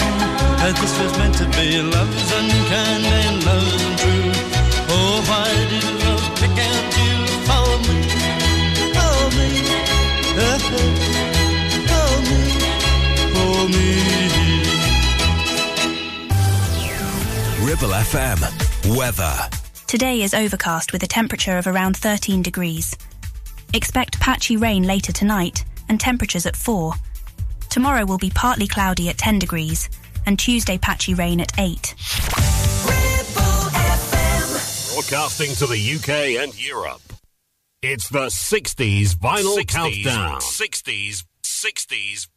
That 0.62 0.76
this 0.82 0.94
was 1.02 1.12
meant 1.18 1.36
to 1.42 1.48
be 1.58 1.68
love's 1.82 2.30
unkind 2.40 3.06
and 3.20 3.38
love's 3.48 3.82
untrue. 3.88 4.32
Oh, 4.94 5.16
why 5.30 5.50
did 5.72 5.88
love 6.04 6.26
pick 6.42 6.56
out 6.70 6.86
you 7.00 7.14
for 7.48 7.70
me? 7.88 8.00
For 8.98 9.20
me, 9.38 9.50
for 11.92 12.16
me, 12.28 12.42
for 13.34 13.60
me. 13.76 13.90
Ribble 17.68 17.94
FM. 18.12 18.40
Weather. 18.98 19.36
Today 19.88 20.22
is 20.24 20.34
overcast 20.34 20.92
with 20.92 21.04
a 21.04 21.08
temperature 21.08 21.58
of 21.58 21.66
around 21.68 21.96
13 21.96 22.42
degrees. 22.42 22.98
Expect 23.74 24.20
patchy 24.20 24.58
rain 24.58 24.84
later 24.84 25.14
tonight 25.14 25.64
and 25.88 25.98
temperatures 25.98 26.46
at 26.46 26.58
4. 26.58 26.94
Tomorrow 27.72 28.06
will 28.06 28.18
be 28.18 28.30
partly 28.30 28.68
cloudy 28.68 29.08
at 29.08 29.18
10 29.18 29.40
degrees 29.40 29.90
and 30.26 30.38
Tuesday 30.38 30.78
patchy 30.78 31.14
rain 31.14 31.40
at 31.40 31.58
8. 31.58 31.96
Broadcasting 34.92 35.56
to 35.56 35.66
the 35.68 35.96
UK 35.96 36.44
and 36.44 36.54
Europe. 36.62 37.02
It's 37.82 38.10
the 38.10 38.26
60s 38.26 39.16
vinyl 39.16 39.58
60s, 39.58 39.68
countdown. 39.70 40.42
60s, 40.42 41.24
60s. 41.44 42.28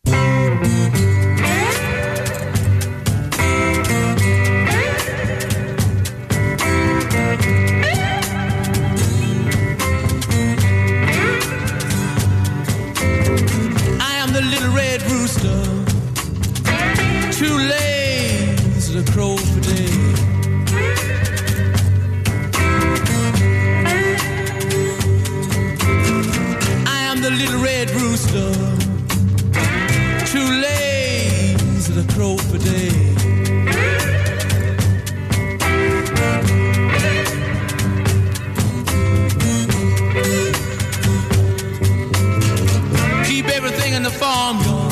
The 44.25 44.89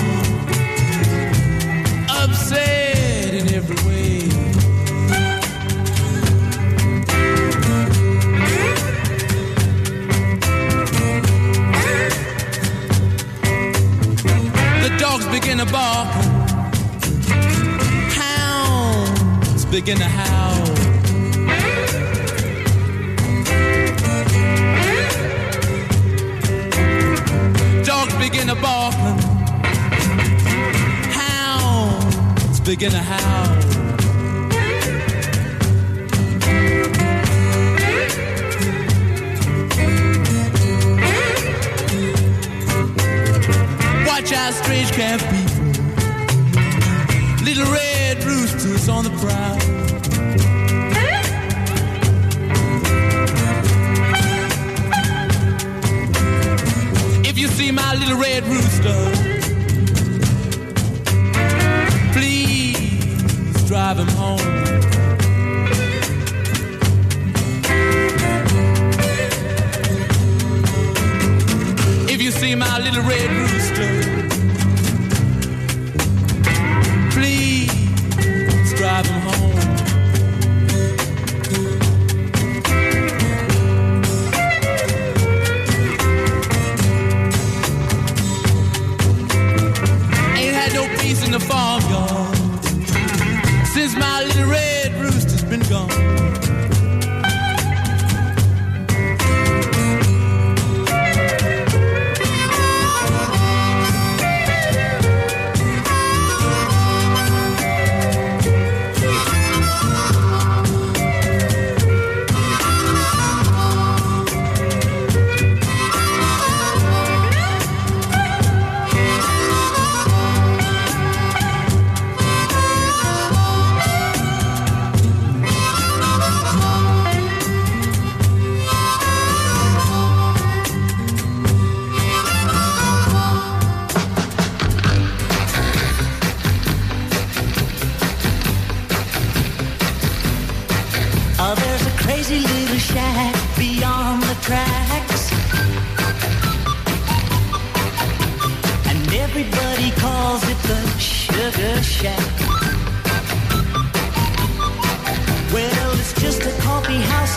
upset 2.10 3.32
in 3.32 3.48
every 3.54 3.76
way. 3.88 4.18
The 14.82 14.96
dogs 14.98 15.26
begin 15.28 15.58
to 15.58 15.66
bark, 15.66 16.08
hounds 18.12 19.64
begin 19.64 19.96
to 19.96 20.04
howl. 20.04 20.81
Begin 28.22 28.46
to 28.46 28.54
bark, 28.54 28.94
hounds 31.10 32.60
begin 32.60 32.92
to 32.92 32.98
howl. 32.98 33.56
Watch 44.06 44.32
out, 44.32 44.54
strange 44.54 44.92
camp 44.92 45.20
people. 45.22 45.64
Little 47.44 47.72
red 47.72 48.22
roosters 48.22 48.88
on 48.88 49.02
the 49.02 49.10
prowl. 49.20 49.91
My 57.92 57.98
little 57.98 58.16
red 58.16 58.42
rooster, 58.44 59.00
please 62.12 63.68
drive 63.68 63.98
him 63.98 64.08
home. 64.08 64.40
If 72.08 72.22
you 72.22 72.30
see 72.30 72.54
my 72.54 72.78
little 72.78 73.02
red 73.02 73.30
rooster, 73.30 74.11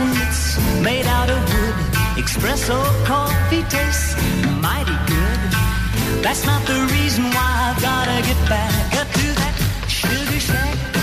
it's 0.01 0.57
made 0.83 1.05
out 1.05 1.29
of 1.29 1.39
wood. 1.53 1.75
Espresso 2.17 2.77
coffee 3.05 3.63
tastes 3.69 4.15
mighty 4.61 4.97
good. 5.07 5.39
That's 6.21 6.45
not 6.45 6.65
the 6.65 6.79
reason 6.91 7.23
why 7.25 7.73
I've 7.73 7.81
gotta 7.81 8.21
get 8.27 8.49
back 8.49 8.95
up 8.95 9.07
to 9.07 9.27
that 9.39 9.55
Sugar 9.87 10.39
Shack. 10.39 10.94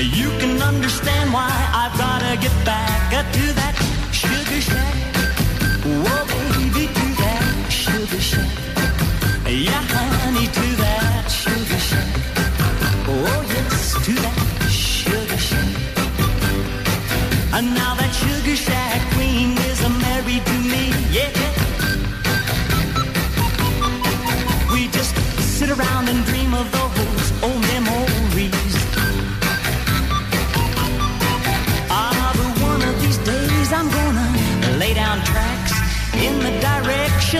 You 0.00 0.30
can 0.38 0.62
understand 0.62 1.32
why 1.32 1.50
I've 1.74 1.98
gotta 1.98 2.36
get 2.36 2.54
back 2.64 2.87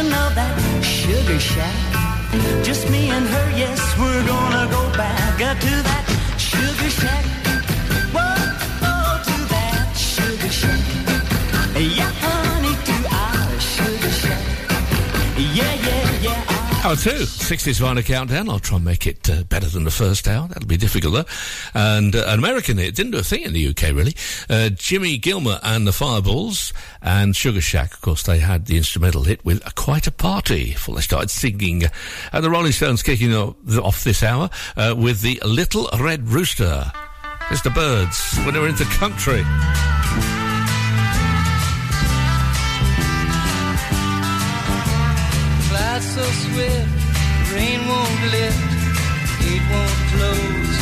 of 0.07 0.35
that 0.35 0.55
sugar 0.83 1.41
shack. 1.41 2.65
Just 2.65 2.89
me 2.91 3.11
and 3.11 3.27
her, 3.27 3.51
yes, 3.57 3.81
we're 3.99 4.27
gonna 4.27 4.71
go 4.71 4.83
back 4.97 5.41
uh, 5.41 5.55
to 5.55 5.83
that 5.89 6.05
sugar 6.39 6.91
shack. 6.91 7.28
Hour 16.89 16.97
two, 16.97 17.11
60s 17.11 17.83
Vinyl 17.83 18.03
Countdown. 18.03 18.49
I'll 18.49 18.59
try 18.59 18.77
and 18.77 18.85
make 18.87 19.07
it 19.07 19.29
uh, 19.29 19.43
better 19.43 19.69
than 19.69 19.85
the 19.85 19.91
first 19.91 20.27
hour. 20.27 20.49
That'll 20.49 20.67
be 20.67 20.79
difficult, 20.79 21.13
though. 21.13 21.79
And 21.79 22.17
uh, 22.17 22.25
an 22.29 22.39
American 22.39 22.79
hit. 22.79 22.95
Didn't 22.95 23.13
do 23.13 23.19
a 23.19 23.23
thing 23.23 23.43
in 23.43 23.53
the 23.53 23.69
UK, 23.69 23.95
really. 23.95 24.15
Uh, 24.49 24.71
Jimmy 24.71 25.19
Gilmer 25.19 25.61
and 25.63 25.87
the 25.87 25.93
Fireballs 25.93 26.73
and 27.03 27.37
Sugar 27.37 27.61
Shack. 27.61 27.93
Of 27.93 28.01
course, 28.01 28.23
they 28.23 28.39
had 28.39 28.65
the 28.65 28.79
instrumental 28.79 29.25
hit 29.25 29.45
with 29.45 29.61
a, 29.67 29.73
Quite 29.73 30.07
a 30.07 30.11
Party 30.11 30.73
before 30.73 30.95
they 30.95 31.03
started 31.03 31.29
singing. 31.29 31.83
And 32.33 32.43
the 32.43 32.49
Rolling 32.49 32.73
Stones 32.73 33.03
kicking 33.03 33.35
off, 33.35 33.55
off 33.83 34.03
this 34.03 34.23
hour 34.23 34.49
uh, 34.75 34.95
with 34.97 35.21
the 35.21 35.43
Little 35.45 35.91
Red 36.01 36.31
Rooster. 36.31 36.91
It's 37.51 37.61
the 37.61 37.69
Byrds 37.69 38.35
when 38.47 38.55
they're 38.55 38.67
in 38.67 38.77
the 38.77 38.85
country. 38.85 39.45
So 46.33 46.49
rain 47.55 47.81
won't 47.89 48.23
lift, 48.35 48.71
gate 49.41 49.67
won't 49.73 50.01
close, 50.13 50.75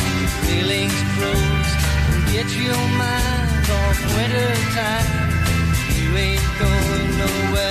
feelings 0.45 0.99
froze. 1.15 1.71
Get 2.33 2.47
your 2.65 2.83
mind 3.03 3.65
off 3.79 3.99
winter 4.15 4.53
time, 4.75 5.09
you 5.95 6.17
ain't 6.17 6.47
going 6.59 7.17
nowhere. 7.17 7.66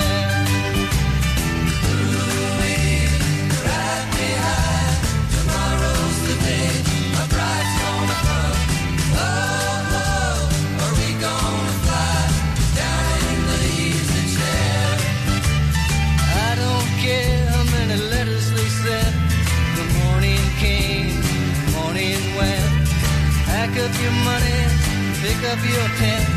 Up 25.43 25.63
your 25.69 25.87
tent. 25.99 26.36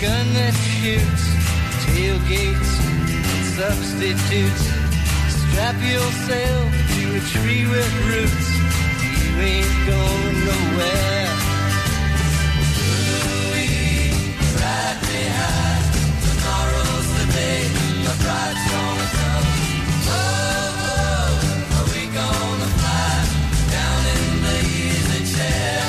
Gun 0.00 0.26
that 0.34 0.54
shoots, 0.54 1.24
tailgates 1.86 2.72
and 3.32 3.44
substitutes. 3.56 4.64
Strap 5.32 5.76
yourself 5.80 6.66
to 6.94 7.02
a 7.16 7.20
tree 7.32 7.64
with 7.64 7.90
roots. 8.08 8.48
You 9.24 9.32
ain't 9.40 9.76
going 9.88 10.36
nowhere. 10.44 11.32
Ride. 14.60 15.00
Tomorrow's 16.26 17.08
the 17.18 17.26
day. 17.32 17.62
Gonna 18.70 19.06
come. 19.20 19.46
Oh, 20.08 20.86
oh, 20.92 21.76
are 21.76 21.88
we 21.94 22.02
gonna 22.20 22.68
fly 22.80 23.16
down 23.74 24.00
in 24.14 24.24
the 24.46 24.58
easy 24.84 25.22
chair? 25.36 25.80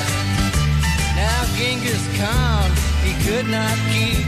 Now 1.16 1.40
Genghis 1.56 2.04
Khan, 2.18 2.67
he 3.08 3.14
could 3.24 3.48
not 3.48 3.76
keep 3.92 4.24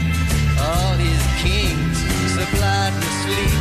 all 0.67 0.93
his 0.97 1.21
kings 1.43 1.97
supplied 2.33 2.93
with 3.01 3.15
sleep. 3.23 3.59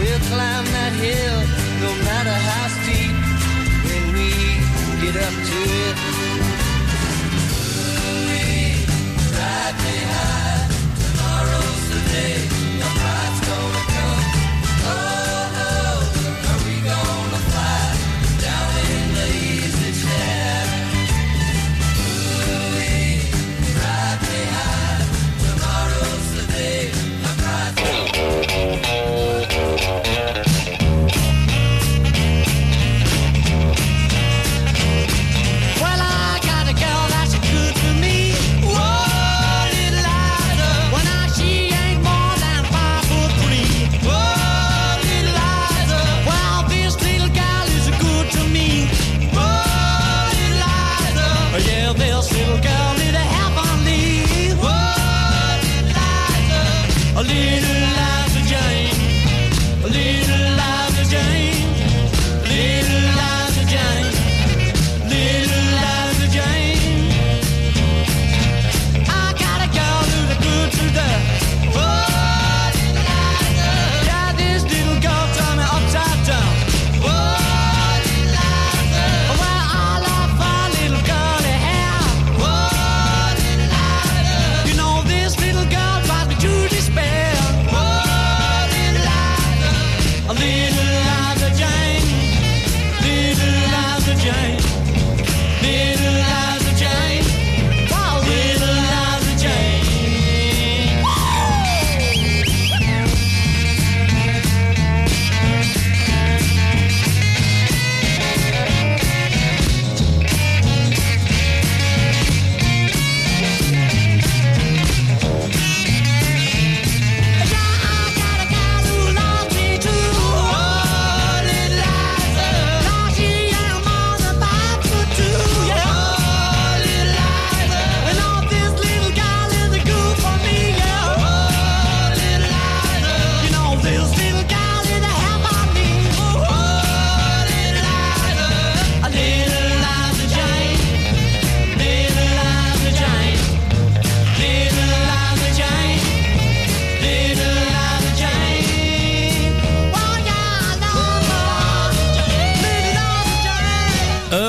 We'll 0.00 0.24
climb 0.32 0.64
that 0.76 0.94
hill, 1.04 1.38
no 1.84 1.90
matter 2.08 2.36
how 2.48 2.64
steep, 2.78 3.14
when 3.86 4.04
we 4.16 4.30
get 5.04 5.16
up 5.26 5.36
to 5.50 5.58
it. 5.84 5.96
Louis, 8.00 8.72
ride 9.36 9.76
me 9.84 9.96
high. 10.14 10.64
Tomorrow's 11.02 11.84
the 11.92 12.00
day. 12.14 12.36
Your 12.80 12.92
bride's 13.00 13.40
gonna 13.48 13.93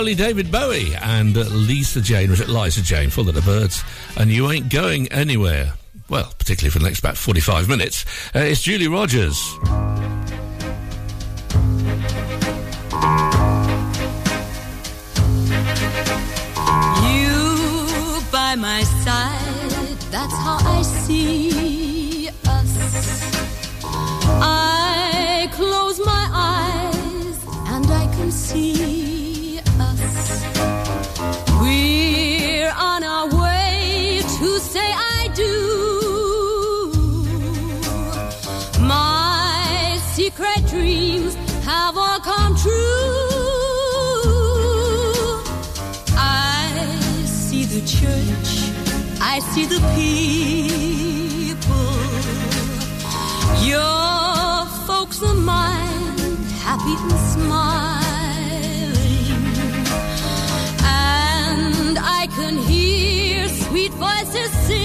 early 0.06 0.14
David 0.14 0.52
Bowie 0.52 0.94
and 1.02 1.36
Lisa 1.36 1.99
Jane, 1.99 2.30
was 2.30 2.40
it 2.40 2.48
Lisa 2.48 2.84
Jane, 2.84 3.10
full 3.10 3.27
of 3.27 3.34
the 3.34 3.41
Byrds, 3.41 3.84
and 4.18 4.30
you 4.30 4.52
ain't 4.52 4.69
going 4.69 5.07
anywhere. 5.07 5.73
Well, 6.10 6.32
particularly 6.38 6.69
for 6.69 6.77
the 6.77 6.86
next 6.86 6.99
about 6.99 7.18
45 7.18 7.68
minutes. 7.68 8.06
Uh, 8.36 8.41
it's 8.41 8.61
Julie 8.61 8.88
Rogers. 8.88 9.36
You 17.02 18.22
by 18.32 18.53
my 18.56 18.84
I 49.36 49.40
see 49.40 49.66
the 49.66 49.82
people. 49.99 51.76
Your 53.68 54.66
folks 54.88 55.22
are 55.24 55.34
mine, 55.34 56.38
happy 56.64 56.95
and 56.95 57.20
smiling. 57.34 58.95
And 60.86 61.98
I 61.99 62.30
can 62.38 62.56
hear 62.60 63.49
sweet 63.49 63.91
voices 63.95 64.52
sing. 64.68 64.85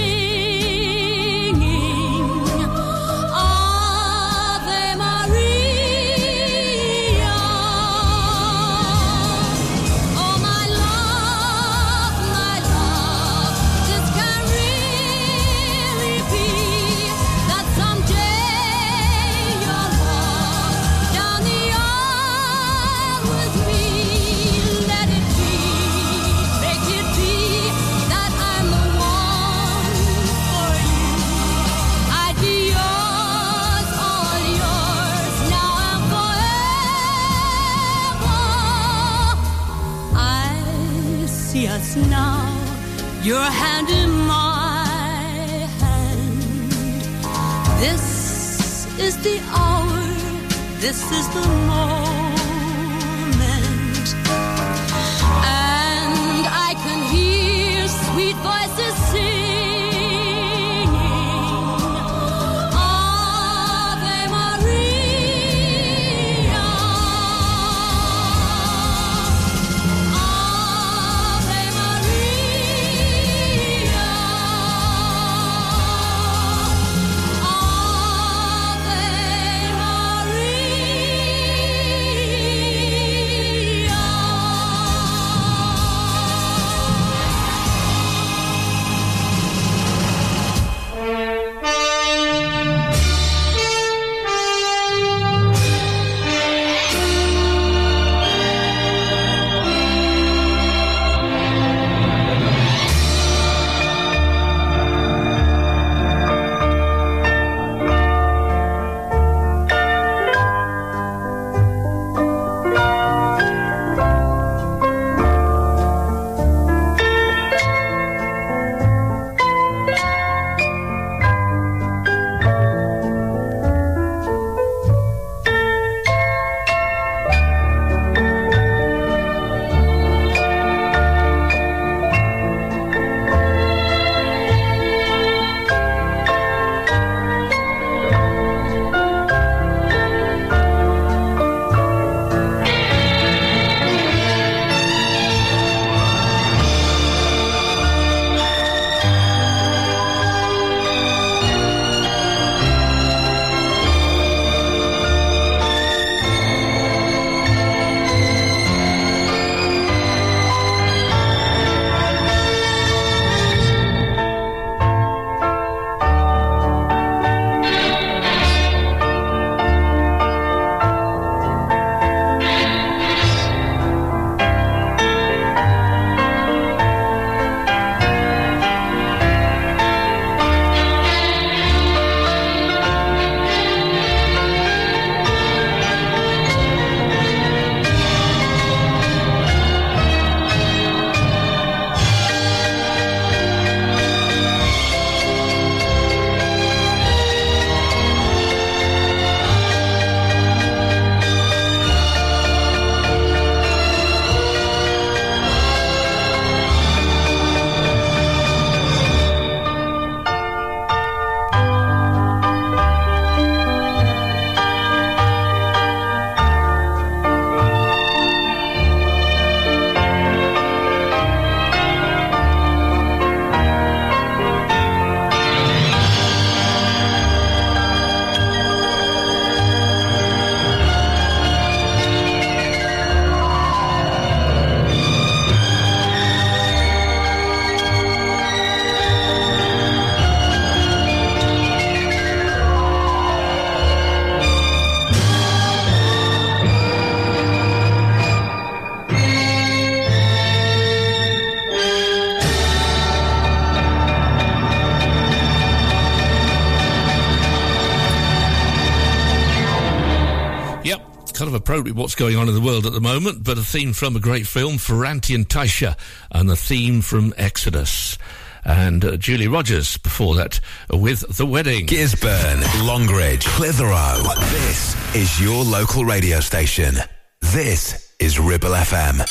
Appropriate 261.80 261.96
what's 261.96 262.14
going 262.14 262.36
on 262.36 262.46
in 262.46 262.52
the 262.54 262.60
world 262.60 262.84
at 262.84 262.92
the 262.92 263.00
moment, 263.00 263.42
but 263.42 263.56
a 263.56 263.62
theme 263.62 263.94
from 263.94 264.14
a 264.14 264.20
great 264.20 264.46
film, 264.46 264.76
Ferrante 264.76 265.34
and 265.34 265.48
Teicher, 265.48 265.96
and 266.30 266.46
the 266.46 266.54
theme 266.54 267.00
from 267.00 267.32
Exodus. 267.38 268.18
And 268.66 269.02
uh, 269.02 269.16
Julie 269.16 269.48
Rogers 269.48 269.96
before 269.96 270.34
that 270.34 270.60
uh, 270.92 270.98
with 270.98 271.20
The 271.38 271.46
Wedding. 271.46 271.86
Gisburn, 271.86 272.86
Longridge, 272.86 273.46
Clitheroe. 273.46 274.22
This 274.50 275.14
is 275.16 275.40
your 275.40 275.64
local 275.64 276.04
radio 276.04 276.40
station. 276.40 276.96
This 277.40 278.14
is 278.20 278.38
Ribble 278.38 278.72
FM. 278.72 279.26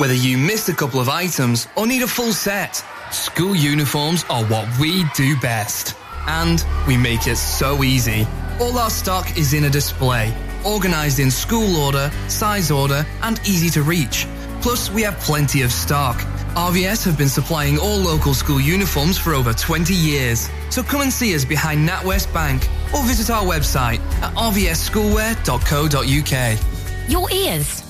Whether 0.00 0.14
you 0.14 0.38
missed 0.38 0.68
a 0.68 0.74
couple 0.74 0.98
of 0.98 1.08
items 1.08 1.68
or 1.76 1.86
need 1.86 2.02
a 2.02 2.08
full 2.08 2.32
set, 2.32 2.84
school 3.12 3.54
uniforms 3.54 4.24
are 4.28 4.44
what 4.46 4.66
we 4.80 5.04
do 5.14 5.38
best. 5.38 5.94
And 6.26 6.64
we 6.86 6.96
make 6.96 7.26
it 7.26 7.36
so 7.36 7.82
easy. 7.82 8.26
All 8.60 8.78
our 8.78 8.90
stock 8.90 9.36
is 9.36 9.54
in 9.54 9.64
a 9.64 9.70
display, 9.70 10.32
organized 10.64 11.18
in 11.18 11.30
school 11.30 11.76
order, 11.76 12.10
size 12.28 12.70
order, 12.70 13.04
and 13.22 13.40
easy 13.40 13.68
to 13.70 13.82
reach. 13.82 14.26
Plus, 14.60 14.90
we 14.90 15.02
have 15.02 15.18
plenty 15.18 15.62
of 15.62 15.72
stock. 15.72 16.16
RVS 16.54 17.04
have 17.04 17.18
been 17.18 17.28
supplying 17.28 17.78
all 17.78 17.96
local 17.96 18.34
school 18.34 18.60
uniforms 18.60 19.18
for 19.18 19.34
over 19.34 19.52
20 19.52 19.92
years. 19.94 20.48
So 20.70 20.82
come 20.82 21.00
and 21.00 21.12
see 21.12 21.34
us 21.34 21.44
behind 21.44 21.88
NatWest 21.88 22.32
Bank 22.32 22.68
or 22.94 23.02
visit 23.04 23.30
our 23.30 23.42
website 23.42 23.98
at 24.22 24.32
rvsschoolwear.co.uk. 24.34 27.10
Your 27.10 27.30
ears. 27.32 27.82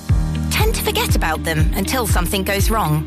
Tend 0.51 0.75
to 0.75 0.83
forget 0.83 1.17
about 1.17 1.43
them 1.45 1.71
until 1.75 2.07
something 2.07 2.45
goes 2.45 2.71
wrong. 2.71 3.07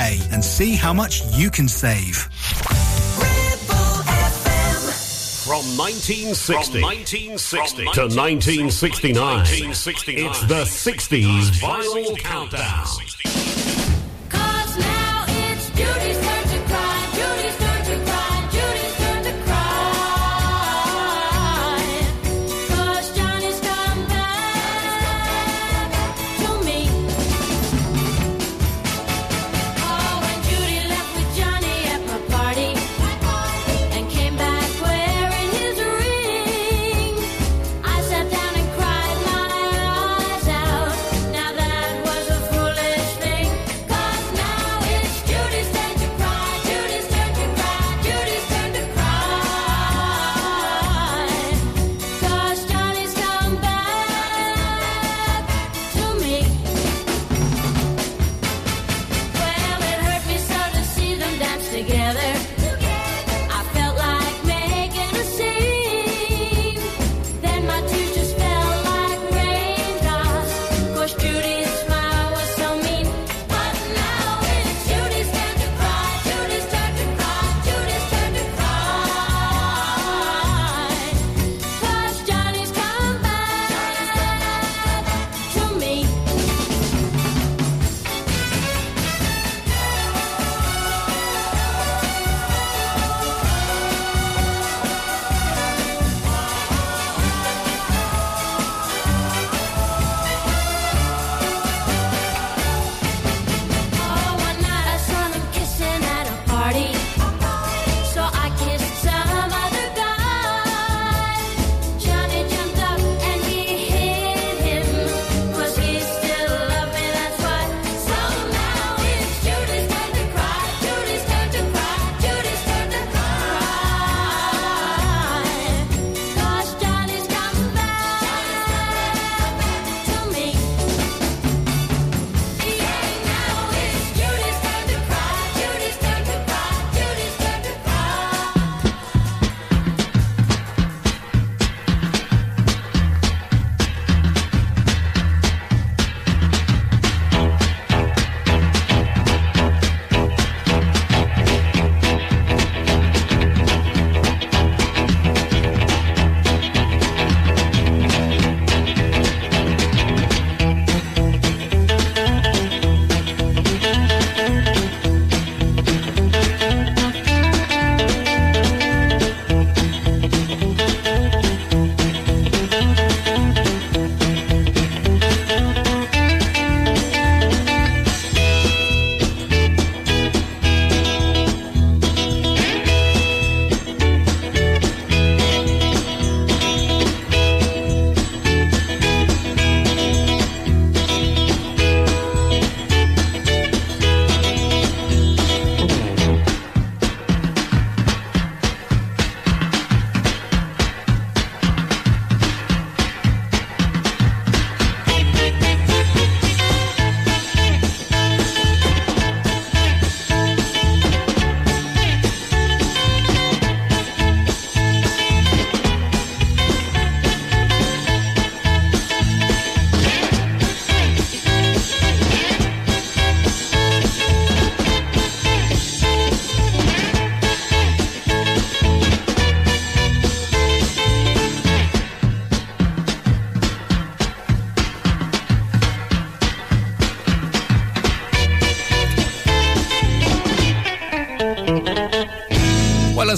and 0.01 0.43
see 0.43 0.75
how 0.75 0.93
much 0.93 1.21
you 1.33 1.49
can 1.49 1.67
save. 1.67 2.15
From 5.45 5.65
1960, 5.77 6.79
to 7.93 8.07
1969, 8.07 9.45
it's 9.45 10.41
the 10.45 10.63
60s 10.63 11.51
Vinyl 11.59 12.17
Countdown. 12.17 13.50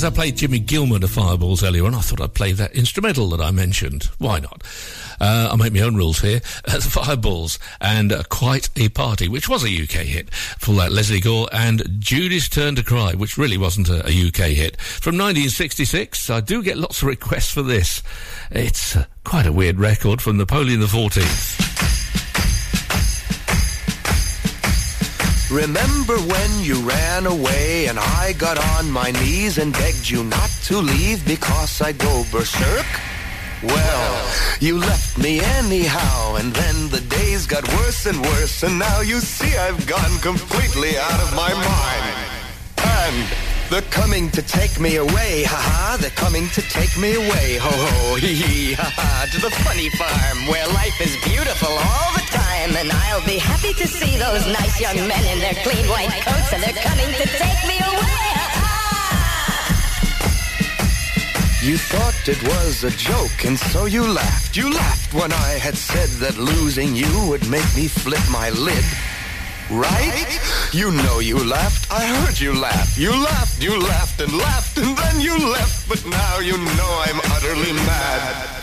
I 0.04 0.10
played 0.10 0.38
Jimmy 0.38 0.60
Gilmer 0.60 0.98
of 0.98 1.10
Fireballs 1.10 1.64
earlier 1.64 1.86
on, 1.86 1.96
I 1.96 2.00
thought 2.02 2.22
I'd 2.22 2.34
play 2.34 2.52
that 2.54 2.76
instrumental 2.76 3.30
that 3.30 3.42
I 3.42 3.52
mentioned. 3.52 4.04
Why 4.18 4.40
not? 4.40 4.64
Uh, 5.20 5.50
I'll 5.52 5.58
make 5.58 5.74
my 5.74 5.82
own 5.82 5.96
rules 5.96 6.20
here. 6.20 6.42
The 6.66 6.82
Fireballs 6.82 7.60
and 7.80 8.12
uh, 8.12 8.24
Quite 8.30 8.70
a 8.76 8.90
Party, 8.90 9.28
which 9.28 9.48
was 9.48 9.64
a 9.64 9.68
UK 9.68 10.06
hit 10.06 10.34
for 10.34 10.74
that 10.76 10.92
Lesley 10.92 11.20
Gore, 11.20 11.48
and 11.54 11.84
Judy's 12.00 12.50
Turn 12.50 12.76
to 12.76 12.84
Cry, 12.84 13.14
which 13.14 13.38
really 13.38 13.58
wasn't 13.58 13.90
a, 13.90 14.06
a 14.08 14.28
UK 14.28 14.52
hit. 14.52 14.82
From 14.82 15.18
1966, 15.18 16.30
I 16.30 16.40
do 16.42 16.64
get 16.64 16.78
lots 16.78 17.02
of 17.02 17.08
requests 17.08 17.52
for 17.52 17.62
this. 17.62 18.02
It's 18.52 18.96
uh, 18.96 19.06
quite 19.24 19.46
a 19.46 19.54
weird 19.54 19.80
record 19.80 20.22
from 20.22 20.38
Napoleon 20.38 20.80
the 20.80 20.88
14th. 20.88 21.53
Remember 25.54 26.18
when 26.18 26.64
you 26.64 26.82
ran 26.82 27.28
away 27.28 27.86
and 27.86 28.00
I 28.00 28.34
got 28.40 28.58
on 28.58 28.90
my 28.90 29.12
knees 29.12 29.60
and 29.60 29.72
begged 29.72 30.10
you 30.10 30.24
not 30.24 30.50
to 30.64 30.78
leave 30.80 31.24
because 31.28 31.80
I'd 31.80 32.00
go 32.00 32.24
berserk? 32.32 32.88
Well, 33.62 34.32
you 34.60 34.80
left 34.80 35.20
me 35.20 35.42
anyhow, 35.42 36.38
and 36.38 36.52
then 36.54 36.90
the 36.90 37.02
days 37.02 37.46
got 37.46 37.68
worse 37.78 38.08
and 38.08 38.20
worse, 38.20 38.64
and 38.64 38.80
now 38.80 39.02
you 39.02 39.20
see 39.20 39.56
I've 39.56 39.86
gone 39.86 40.18
completely 40.22 40.98
out 40.98 41.22
of 41.22 41.36
my 41.36 41.54
mind. 41.54 42.34
And 43.06 43.28
they're 43.70 43.90
coming 43.94 44.32
to 44.32 44.42
take 44.42 44.80
me 44.80 44.96
away, 44.96 45.44
ha-ha, 45.44 45.98
they're 46.02 46.18
coming 46.18 46.48
to 46.50 46.62
take 46.64 46.98
me 46.98 47.14
away, 47.14 47.58
ho-ho, 47.62 48.16
hee-hee, 48.22 48.74
ha-ha, 48.74 49.30
to 49.32 49.40
the 49.40 49.52
funny 49.64 49.90
farm 50.02 50.48
where 50.48 50.68
life 50.74 51.00
is 51.00 51.16
beautiful 51.24 51.70
all 51.70 52.12
the 52.18 52.26
time, 52.34 52.43
and 52.72 52.91
I'll 52.91 53.26
be 53.26 53.38
happy 53.38 53.73
to 53.73 53.88
see 53.88 54.15
those 54.18 54.48
nice 54.48 54.80
young 54.80 54.95
men 54.95 55.23
in 55.27 55.40
their 55.40 55.53
clean 55.64 55.85
white 55.90 56.11
coats, 56.23 56.53
and 56.53 56.64
they're 56.64 56.84
coming 56.84 57.11
to 57.11 57.27
take 57.27 57.61
me 57.68 57.77
away, 57.80 58.23
You 61.61 61.77
thought 61.77 62.27
it 62.27 62.41
was 62.44 62.84
a 62.84 62.91
joke, 62.91 63.45
and 63.45 63.57
so 63.57 63.85
you 63.85 64.03
laughed. 64.07 64.56
You 64.56 64.72
laughed 64.72 65.14
when 65.14 65.31
I 65.34 65.52
had 65.60 65.76
said 65.76 66.10
that 66.19 66.38
losing 66.38 66.95
you 66.95 67.11
would 67.27 67.49
make 67.49 67.68
me 67.76 67.88
flip 67.88 68.23
my 68.31 68.49
lid. 68.49 68.85
Right? 69.69 70.40
You 70.72 70.91
know 70.91 71.19
you 71.19 71.44
laughed. 71.44 71.91
I 71.91 72.06
heard 72.06 72.40
you 72.40 72.53
laugh. 72.53 72.98
You 72.98 73.11
laughed, 73.11 73.61
you 73.61 73.80
laughed 73.80 74.22
and 74.22 74.38
laughed, 74.38 74.77
and 74.77 74.98
then 74.98 75.19
you 75.19 75.38
left. 75.38 75.88
But 75.90 76.06
now 76.06 76.40
you 76.40 76.57
know 76.57 77.03
I'm 77.07 77.19
utterly 77.31 77.73
mad. 77.73 78.62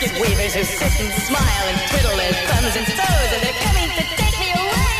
basket 0.00 0.20
weavers 0.20 0.54
who 0.54 0.62
sit 0.64 1.00
and 1.00 1.12
smile 1.22 1.68
and 1.68 1.78
twiddle 1.90 2.16
their 2.16 2.32
thumbs 2.32 2.76
and 2.76 2.86
toes, 2.86 3.32
and 3.32 3.42
they're 3.42 3.60
coming 3.64 3.90
to 3.90 4.02
take 4.16 4.38
me 4.38 4.50
away. 4.52 4.98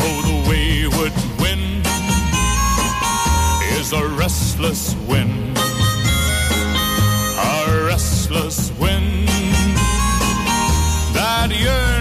Oh, 0.00 0.22
the 0.22 0.36
wayward 0.48 1.12
wind 1.40 1.86
is 3.78 3.92
a 3.92 4.06
restless 4.06 4.94
wind, 5.08 5.58
a 7.38 7.84
restless 7.86 8.70
wind 8.78 9.28
that 11.14 11.50
yearns 11.50 11.93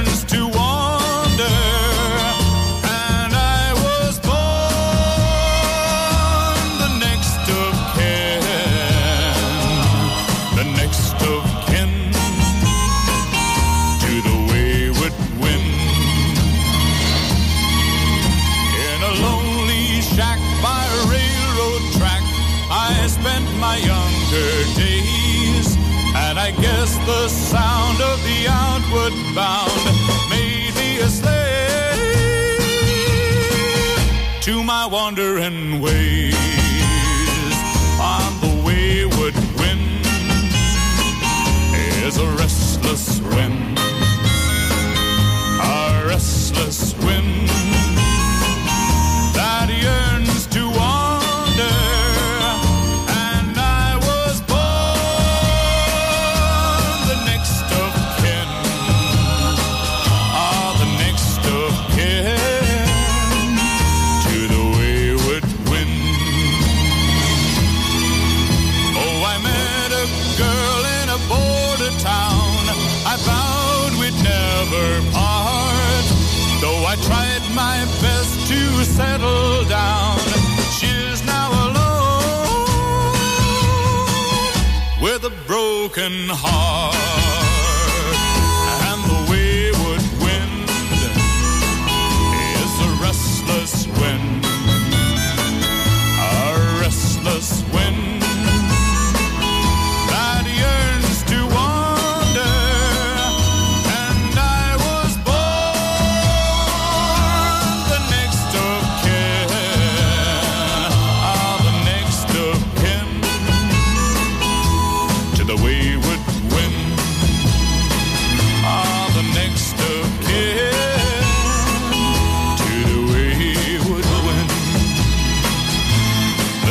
the 27.05 27.27
sound 27.27 27.99
of 28.01 28.23
the 28.23 28.47
outward 28.47 29.13
bound 29.35 29.71
made 30.29 30.73
me 30.75 30.99
a 30.99 31.09
slave 31.09 31.33
to 34.41 34.63
my 34.63 34.85
wandering 34.85 35.81
ways. 35.81 36.33
On 37.99 38.39
the 38.41 38.63
wayward 38.65 39.35
wind 39.59 40.05
is 42.05 42.17
a 42.17 42.27
restless 42.37 43.19
wind, 43.21 43.72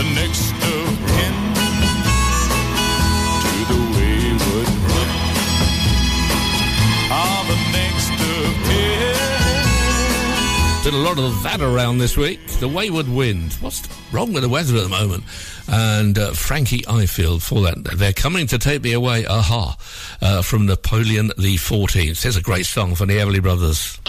the 0.02 0.14
next 0.14 0.50
of 0.52 0.88
kin 1.12 1.34
to 3.42 3.54
the 3.70 3.78
wayward 3.94 4.68
ah, 7.10 7.44
the 7.46 7.58
next 7.70 8.10
of 8.10 8.52
kin. 8.66 9.22
Did 10.82 10.94
a 10.94 10.96
lot 10.96 11.18
of 11.18 11.42
that 11.44 11.60
around 11.60 11.98
this 11.98 12.16
week. 12.16 12.44
The 12.58 12.66
Wayward 12.66 13.08
Wind. 13.08 13.52
What's 13.60 13.82
wrong 14.12 14.32
with 14.32 14.42
the 14.42 14.48
weather 14.48 14.76
at 14.76 14.82
the 14.82 14.88
moment? 14.88 15.24
and 15.68 16.18
uh, 16.18 16.32
Frankie 16.32 16.82
Ifield 16.82 17.40
for 17.40 17.62
that. 17.62 17.84
They're 17.96 18.12
coming 18.12 18.48
to 18.48 18.58
take 18.58 18.82
me 18.82 18.92
away, 18.92 19.24
aha, 19.26 19.76
uh, 20.20 20.42
from 20.42 20.66
Napoleon 20.66 21.28
the 21.38 21.54
14th. 21.56 22.26
It's 22.26 22.36
a 22.36 22.42
great 22.42 22.66
song 22.66 22.96
from 22.96 23.08
the 23.08 23.18
Everly 23.18 23.40
Brothers. 23.40 24.00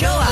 show 0.00 0.08
up. 0.08 0.29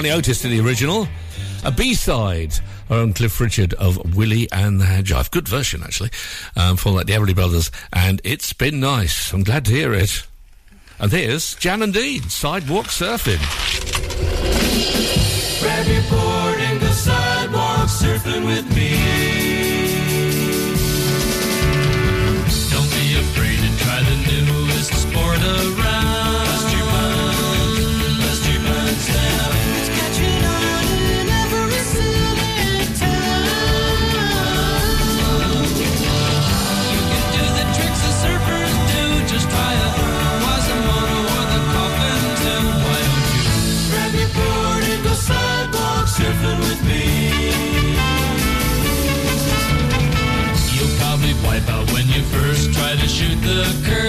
Johnny 0.00 0.12
Otis 0.12 0.40
did 0.40 0.52
the 0.52 0.60
original. 0.60 1.06
A 1.62 1.70
B-side, 1.70 2.54
our 2.88 3.00
own 3.00 3.12
Cliff 3.12 3.38
Richard 3.38 3.74
of 3.74 4.16
Willie 4.16 4.48
and 4.50 4.80
the 4.80 4.86
Hand 4.86 5.04
Jive. 5.04 5.30
Good 5.30 5.46
version, 5.46 5.82
actually, 5.82 6.08
um, 6.56 6.78
for 6.78 6.90
like 6.90 7.04
the 7.04 7.12
Everly 7.12 7.34
Brothers. 7.34 7.70
And 7.92 8.18
it's 8.24 8.54
been 8.54 8.80
nice. 8.80 9.30
I'm 9.34 9.42
glad 9.42 9.66
to 9.66 9.72
hear 9.72 9.92
it. 9.92 10.26
And 10.98 11.12
here's 11.12 11.54
Jan 11.56 11.82
and 11.82 11.92
Dean, 11.92 12.22
Sidewalk 12.30 12.86
Surfing. 12.86 13.40
Grab 15.60 15.86
your 15.86 16.02
board 16.04 16.60
and 16.60 16.80
go 16.80 16.86
sidewalk 16.92 17.90
surfing 17.90 18.46
with 18.46 18.74
me. 18.74 18.96
Don't 22.70 22.90
be 22.96 23.20
afraid 23.20 23.58
to 23.58 23.84
try 23.84 24.00
the 24.00 24.16
newest 24.46 24.94
sport 24.94 25.42
around. 25.42 25.79
The 53.42 53.64
curve. 53.86 53.99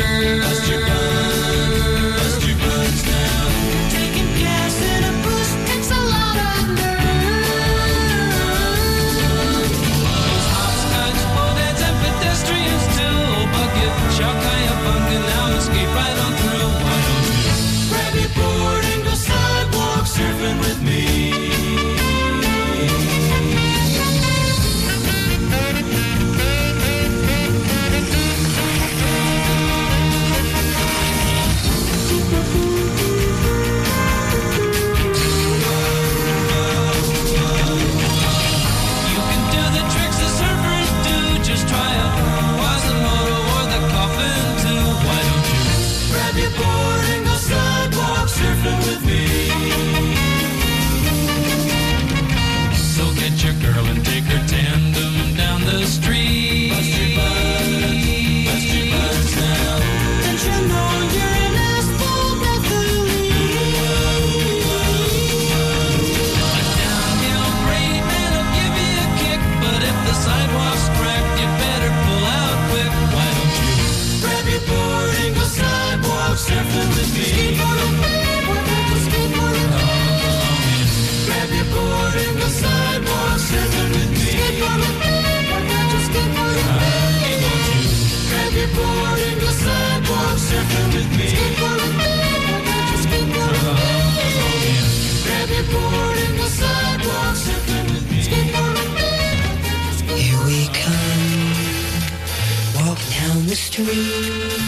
Street. 103.84 104.62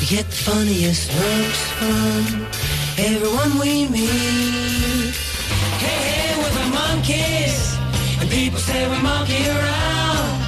We 0.00 0.06
get 0.06 0.26
the 0.26 0.36
funniest 0.48 1.12
looks 1.12 1.60
from 1.76 2.46
everyone 2.98 3.58
we 3.60 3.88
meet. 3.88 5.14
Hey, 5.84 6.00
hey, 6.08 6.32
we're 6.38 6.54
the 6.56 6.66
Monkees, 6.76 7.76
and 8.20 8.30
people 8.30 8.58
say 8.58 8.88
we 8.88 8.96
monkey 9.02 9.44
around, 9.48 10.40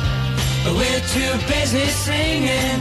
but 0.64 0.74
we're 0.74 1.04
too 1.12 1.32
busy 1.48 1.86
singing 1.86 2.80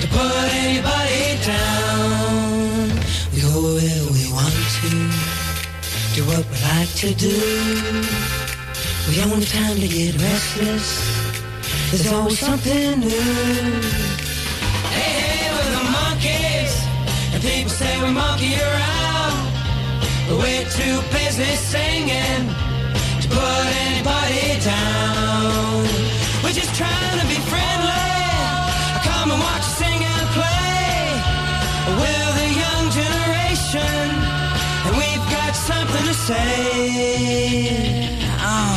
to 0.00 0.06
put 0.08 0.32
anybody 0.64 1.40
down. 1.46 2.88
We 3.32 3.40
go 3.40 3.56
where 3.76 4.04
we 4.12 4.24
want 4.32 4.54
to, 4.80 4.90
do 6.14 6.24
what 6.28 6.44
we 6.50 6.56
like 6.68 6.92
to 7.04 7.14
do. 7.14 7.36
We 9.08 9.16
don't 9.16 9.32
have 9.32 9.48
time 9.48 9.76
to 9.76 9.88
get 9.88 10.14
restless. 10.20 11.20
There's 11.90 12.12
always 12.12 12.38
something 12.38 13.00
new. 13.00 14.09
People 17.40 17.70
say 17.70 18.02
we 18.02 18.10
monkey 18.10 18.54
around, 18.54 19.34
but 20.28 20.36
we're 20.42 20.68
too 20.80 20.96
busy 21.10 21.56
singing 21.72 22.42
to 23.22 23.28
put 23.28 23.66
anybody 23.88 24.60
down. 24.60 25.84
We're 26.42 26.52
just 26.52 26.74
trying 26.74 27.18
to 27.20 27.26
be 27.32 27.38
friendly. 27.50 28.08
Come 29.08 29.30
and 29.32 29.40
watch 29.40 29.64
us 29.64 29.76
sing 29.80 30.00
and 30.14 30.26
play. 30.36 31.00
We're 32.00 32.32
the 32.40 32.48
young 32.64 32.84
generation, 33.00 34.04
and 34.86 34.92
we've 35.00 35.26
got 35.36 35.52
something 35.56 36.04
to 36.10 36.14
say. 36.28 36.46
Ah. 38.38 38.76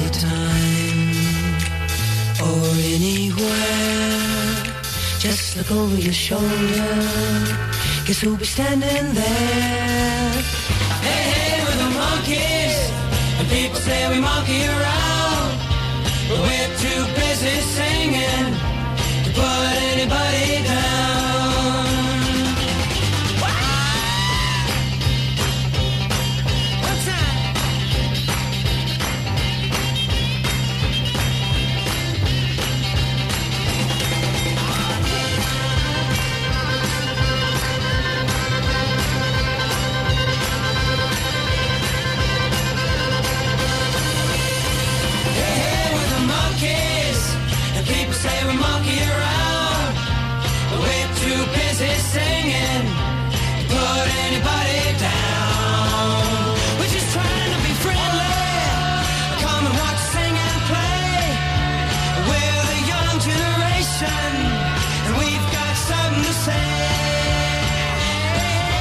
Anytime 0.00 1.12
or 2.40 2.64
anywhere, 2.96 3.99
just 5.30 5.56
look 5.56 5.70
over 5.70 5.96
your 5.96 6.12
shoulder. 6.12 6.90
Guess 8.04 8.20
who'll 8.20 8.36
be 8.36 8.44
standing 8.44 9.06
there? 9.14 10.32
Hey, 11.06 11.22
hey, 11.32 11.62
we're 11.64 11.78
the 11.84 11.90
Monkees, 12.00 12.78
and 13.38 13.48
people 13.48 13.78
say 13.78 14.08
we 14.12 14.18
monkey 14.20 14.62
around, 14.66 15.50
but 16.28 16.38
we're 16.46 16.72
too 16.84 17.02
busy 17.14 17.29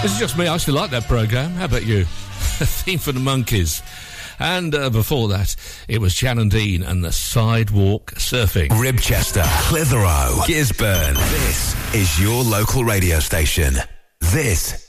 This 0.02 0.14
is 0.14 0.20
just 0.20 0.38
me. 0.38 0.48
I 0.48 0.56
still 0.56 0.76
like 0.76 0.92
that 0.92 1.04
program. 1.10 1.52
How 1.52 1.66
about 1.66 1.86
you? 1.86 2.06
Theme 2.06 3.00
for 3.00 3.12
the 3.12 3.20
Monkees. 3.20 3.82
And 4.40 4.74
uh, 4.74 4.90
before 4.90 5.28
that, 5.28 5.58
it 5.90 6.00
was 6.00 6.24
and 6.24 6.50
Dean 6.50 6.84
and 6.84 7.04
the 7.04 7.12
Sidewalk 7.12 8.14
Surfing. 8.14 8.70
Ribchester, 8.70 9.44
Clitheroe, 9.68 10.46
Gisburn. 10.46 11.16
This 11.16 11.94
is 11.94 12.18
your 12.18 12.46
local 12.46 12.86
radio 12.86 13.20
station. 13.20 13.76
This 14.22 14.89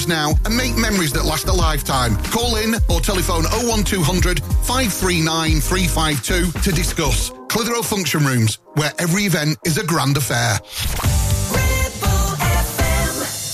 now 0.07 0.33
and 0.45 0.55
make 0.55 0.75
memories 0.77 1.11
that 1.13 1.25
last 1.25 1.47
a 1.47 1.53
lifetime. 1.53 2.15
Call 2.31 2.55
in 2.57 2.75
or 2.89 2.99
telephone 3.01 3.43
01200 3.67 4.39
539 4.65 5.59
352 5.61 6.51
to 6.59 6.71
discuss. 6.71 7.31
Clitheroe 7.49 7.81
Function 7.81 8.25
Rooms, 8.25 8.59
where 8.75 8.91
every 8.99 9.23
event 9.23 9.57
is 9.65 9.77
a 9.77 9.85
grand 9.85 10.17
affair. 10.17 10.59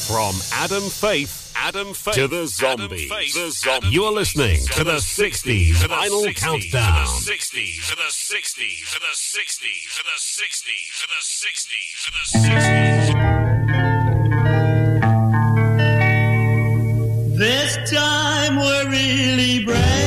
From 0.07 0.35
Adam 0.53 0.83
Faith, 0.83 1.51
Adam 1.57 1.93
Faith 1.93 2.15
to 2.15 2.27
the 2.27 2.47
zombies. 2.47 3.09
the 3.09 3.51
zombie. 3.51 3.87
You're 3.89 4.11
listening 4.11 4.59
to 4.73 4.83
the 4.83 4.97
60s 4.97 5.73
Vinyl 5.73 6.33
Countdown. 6.35 7.07
To 7.07 7.25
the 7.25 7.31
60s, 7.33 7.89
to 7.89 7.95
the 7.95 8.03
60s, 8.03 8.93
to 8.93 8.99
the 8.99 9.15
60s, 9.15 9.97
to 9.97 10.03
the 10.03 10.17
60s, 10.17 11.01
to 11.01 11.07
the 11.07 11.21
60s, 11.23 12.05
to 12.05 12.11
the 12.11 12.25
60s. 12.49 13.96
This 17.67 17.91
time 17.91 18.55
we're 18.55 18.89
really 18.89 19.65
breaking 19.65 20.06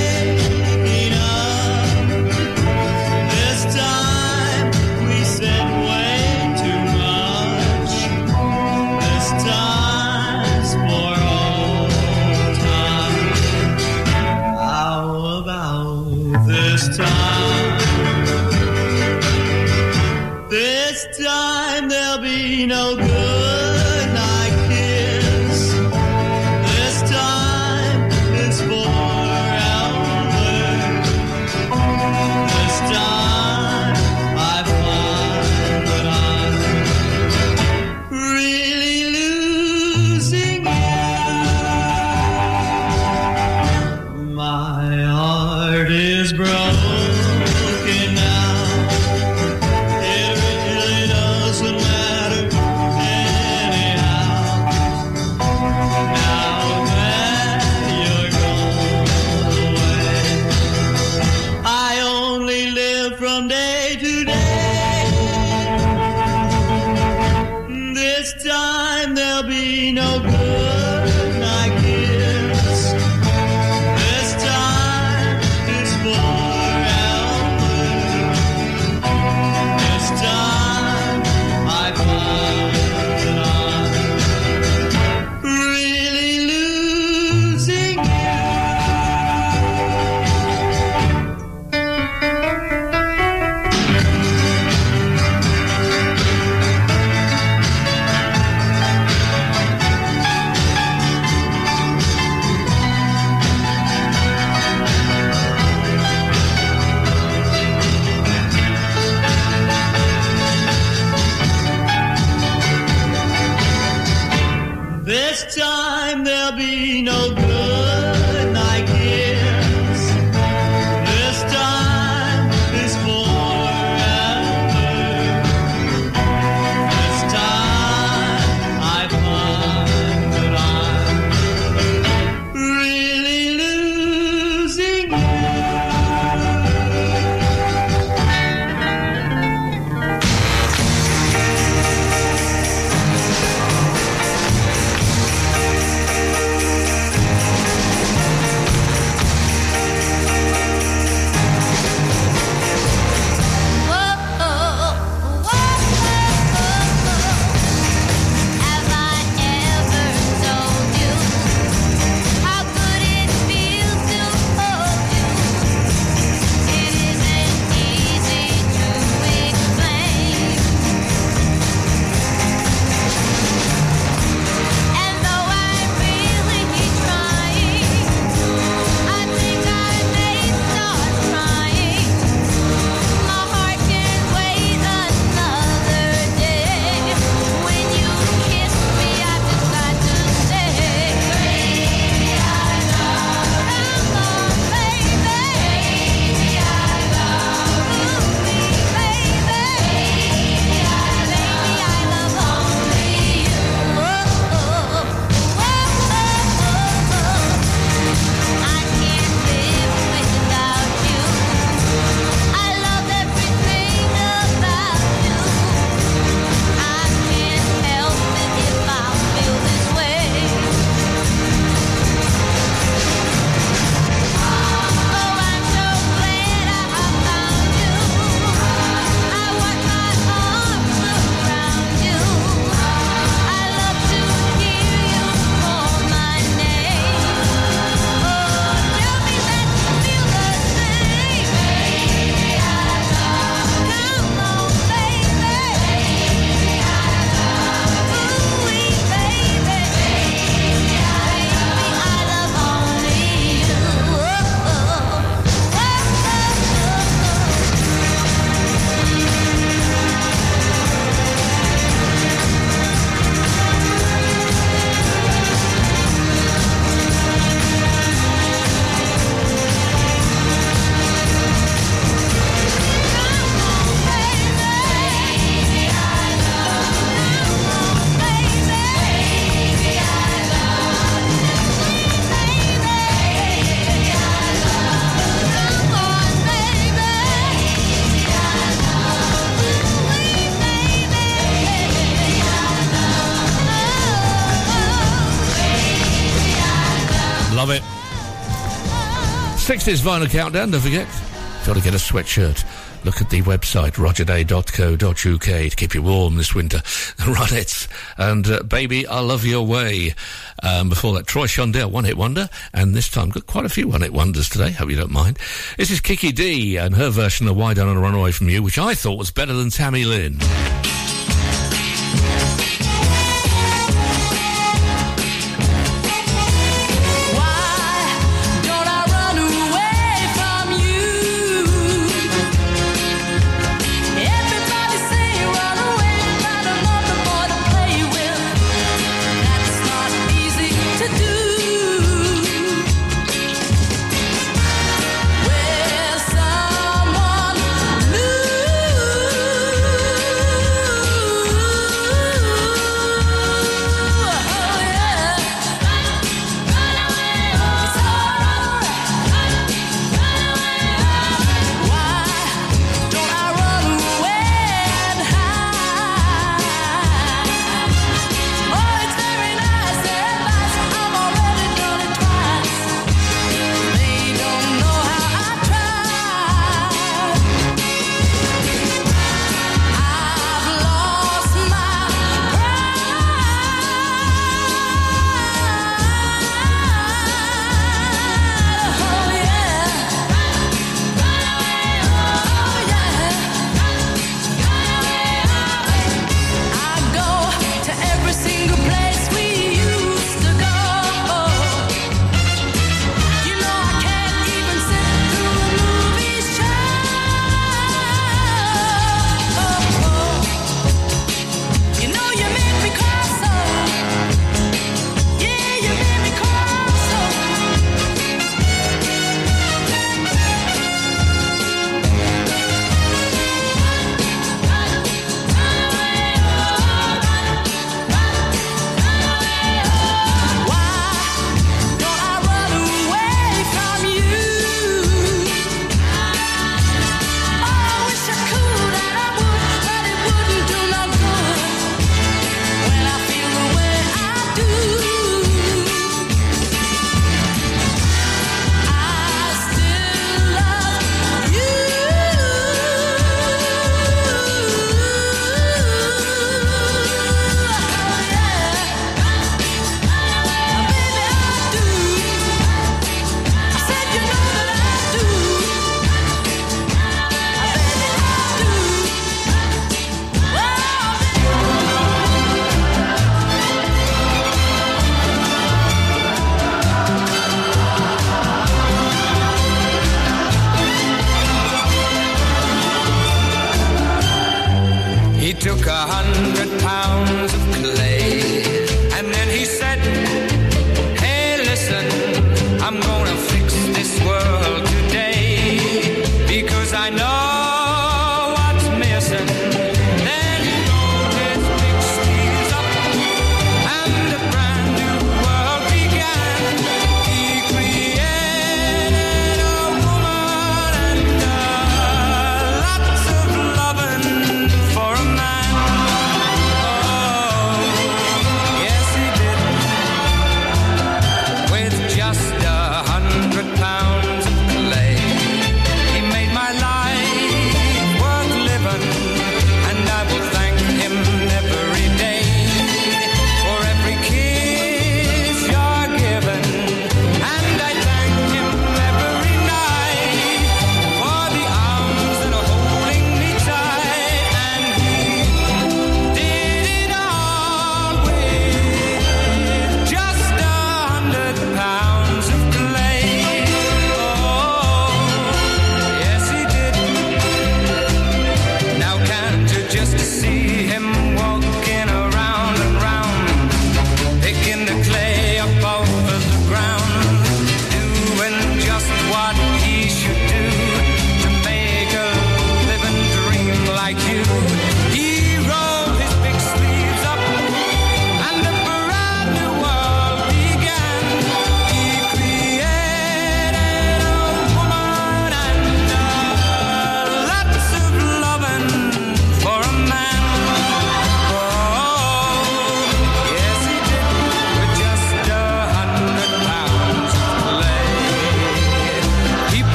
is 299.91 300.03
Vinyl 300.03 300.31
Countdown, 300.31 300.71
don't 300.71 300.81
forget. 300.81 301.09
If 301.09 301.67
you 301.67 301.73
want 301.73 301.83
to 301.83 301.91
get 301.91 301.95
a 301.95 302.03
sweatshirt, 302.03 302.65
look 303.05 303.21
at 303.21 303.29
the 303.29 303.43
website, 303.43 303.95
rogerday.co.uk, 303.95 305.71
to 305.71 305.77
keep 305.77 305.95
you 305.95 306.03
warm 306.03 306.37
this 306.37 306.55
winter. 306.55 306.81
Run 307.27 307.49
it. 307.51 307.89
and 308.17 308.47
uh, 308.47 308.63
Baby, 308.63 309.05
I 309.09 309.19
Love 309.19 309.45
Your 309.45 309.67
Way. 309.67 310.15
Um, 310.63 310.91
before 310.91 311.15
that, 311.15 311.27
Troy 311.27 311.47
Shondell, 311.47 311.91
One 311.91 312.05
Hit 312.05 312.17
Wonder, 312.17 312.49
and 312.73 312.95
this 312.95 313.09
time 313.09 313.31
got 313.31 313.49
quite 313.49 313.65
a 313.65 313.69
few 313.69 313.89
One 313.89 314.03
Hit 314.03 314.13
Wonders 314.13 314.49
today, 314.49 314.71
hope 314.71 314.91
you 314.91 314.97
don't 314.97 315.11
mind. 315.11 315.41
This 315.77 315.91
is 315.91 316.01
Kiki 316.01 316.31
Dee 316.31 316.77
and 316.77 316.95
her 316.95 317.11
version 317.11 317.49
of 317.49 317.57
Why 317.57 317.75
Don't 317.75 317.89
I 317.89 318.01
Run 318.01 318.15
Away 318.15 318.31
From 318.31 318.49
You, 318.49 318.63
which 318.63 318.79
I 318.79 318.95
thought 318.95 319.19
was 319.19 319.33
better 319.33 319.55
than 319.55 319.71
Tammy 319.71 320.05
Lynn. 320.05 320.39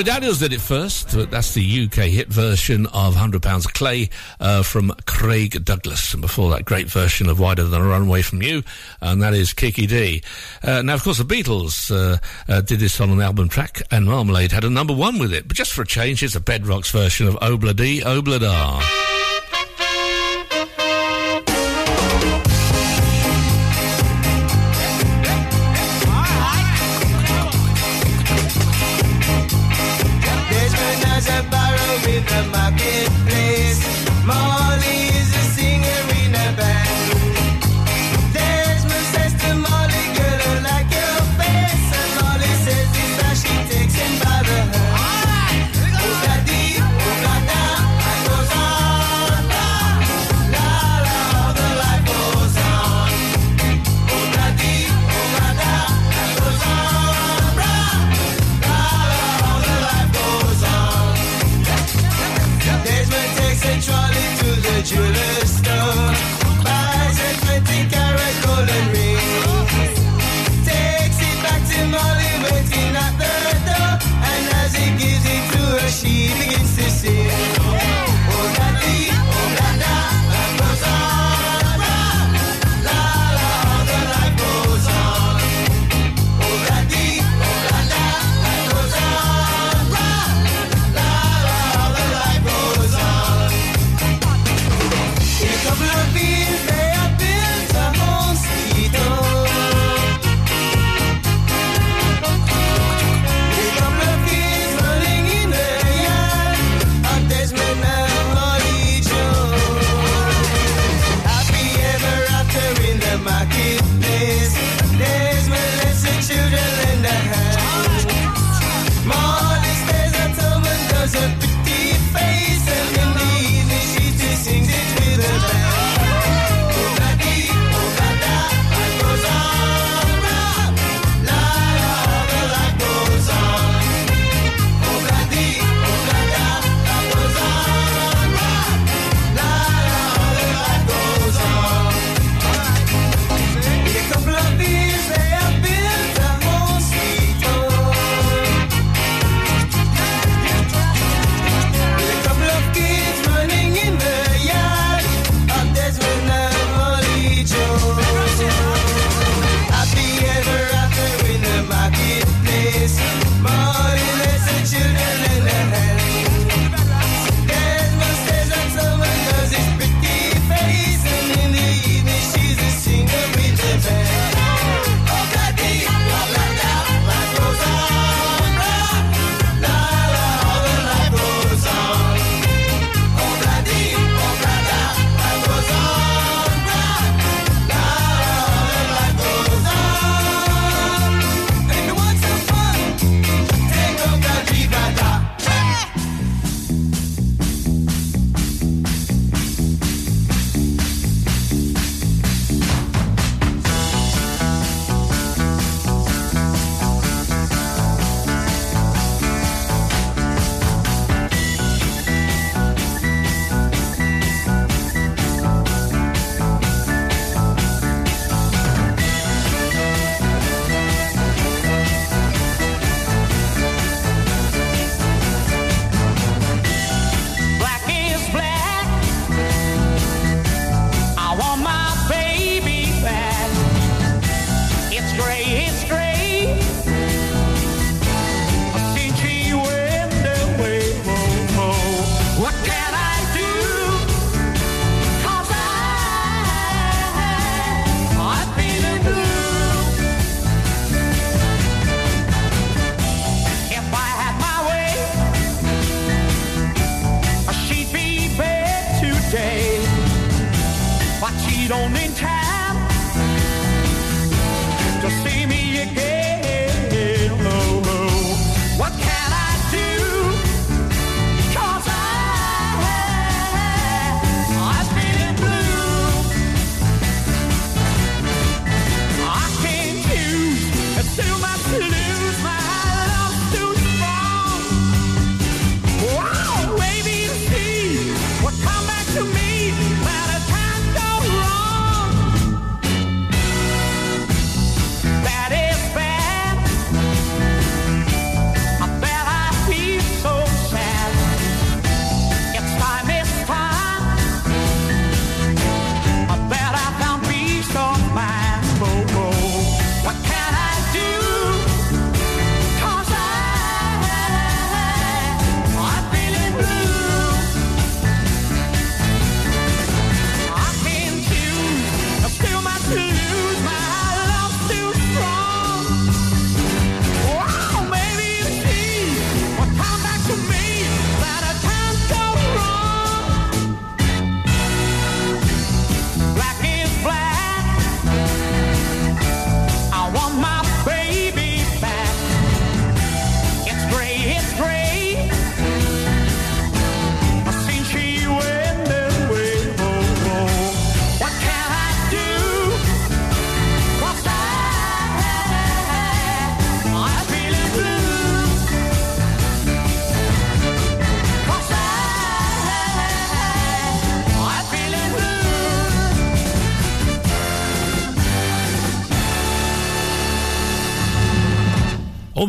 Medallions 0.00 0.38
did 0.38 0.54
it 0.54 0.62
first, 0.62 1.10
that's 1.30 1.52
the 1.52 1.84
UK 1.84 2.04
hit 2.04 2.28
version 2.28 2.86
of 2.86 3.16
£100 3.16 3.66
of 3.66 3.74
Clay 3.74 4.08
uh, 4.40 4.62
from 4.62 4.94
Craig 5.04 5.62
Douglas. 5.62 6.14
And 6.14 6.22
before 6.22 6.50
that, 6.52 6.64
great 6.64 6.86
version 6.86 7.28
of 7.28 7.38
Why 7.38 7.54
Don't 7.54 7.74
I 7.74 7.80
Run 7.80 8.06
Away 8.06 8.22
from 8.22 8.40
you, 8.40 8.62
and 9.02 9.20
that 9.20 9.34
is 9.34 9.52
Kiki 9.52 9.86
Dee. 9.86 10.22
Uh, 10.62 10.80
now, 10.80 10.94
of 10.94 11.04
course, 11.04 11.18
the 11.18 11.24
Beatles 11.24 11.94
uh, 11.94 12.16
uh, 12.50 12.62
did 12.62 12.80
this 12.80 12.98
on 12.98 13.10
an 13.10 13.20
album 13.20 13.50
track, 13.50 13.82
and 13.90 14.06
Marmalade 14.06 14.52
had 14.52 14.64
a 14.64 14.70
number 14.70 14.94
one 14.94 15.18
with 15.18 15.34
it. 15.34 15.46
But 15.46 15.58
just 15.58 15.74
for 15.74 15.82
a 15.82 15.86
change, 15.86 16.22
it's 16.22 16.34
a 16.34 16.40
Bedrocks 16.40 16.90
version 16.92 17.28
of 17.28 17.34
Obla 17.34 17.76
Dee, 17.76 18.00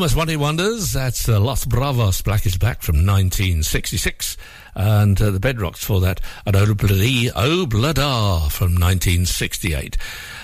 Almost 0.01 0.15
One 0.15 0.39
Wonders. 0.39 0.93
That's 0.93 1.29
uh, 1.29 1.39
Los 1.39 1.63
Bravos, 1.63 2.23
Black 2.23 2.47
is 2.47 2.57
Black 2.57 2.81
from 2.81 3.05
1966. 3.05 4.35
And 4.73 5.21
uh, 5.21 5.29
the 5.29 5.37
Bedrocks 5.37 5.77
for 5.77 6.01
that. 6.01 6.19
And 6.43 6.55
Obladi 6.55 7.29
Oblada 7.29 8.51
from 8.51 8.73
1968. 8.73 9.97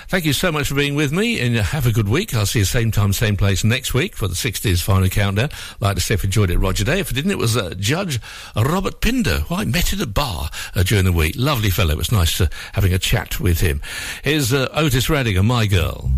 Thank 0.06 0.26
you 0.26 0.32
so 0.32 0.52
much 0.52 0.68
for 0.68 0.76
being 0.76 0.94
with 0.94 1.10
me 1.10 1.40
and 1.40 1.56
have 1.56 1.88
a 1.88 1.92
good 1.92 2.08
week. 2.08 2.36
I'll 2.36 2.46
see 2.46 2.60
you 2.60 2.64
same 2.64 2.92
time, 2.92 3.12
same 3.12 3.36
place 3.36 3.64
next 3.64 3.94
week 3.94 4.14
for 4.14 4.28
the 4.28 4.36
60s 4.36 4.86
Vinyl 4.86 5.10
Countdown. 5.10 5.50
like 5.80 5.96
to 5.96 6.00
say 6.00 6.14
if 6.14 6.22
you 6.22 6.28
enjoyed 6.28 6.50
it, 6.50 6.58
Roger 6.58 6.84
Day. 6.84 7.00
If 7.00 7.10
you 7.10 7.16
didn't, 7.16 7.32
it 7.32 7.38
was 7.38 7.56
uh, 7.56 7.74
Judge 7.76 8.20
Robert 8.54 9.00
Pinder, 9.00 9.40
who 9.40 9.56
I 9.56 9.64
met 9.64 9.92
at 9.92 10.00
a 10.00 10.06
bar 10.06 10.50
uh, 10.76 10.84
during 10.84 11.04
the 11.04 11.10
week. 11.10 11.34
Lovely 11.36 11.70
fellow. 11.70 11.94
It 11.94 11.98
was 11.98 12.12
nice 12.12 12.40
uh, 12.40 12.46
having 12.74 12.92
a 12.94 12.98
chat 13.00 13.40
with 13.40 13.58
him. 13.58 13.82
Here's 14.22 14.52
uh, 14.52 14.68
Otis 14.72 15.10
Redding 15.10 15.36
and 15.36 15.48
My 15.48 15.66
Girl. 15.66 16.12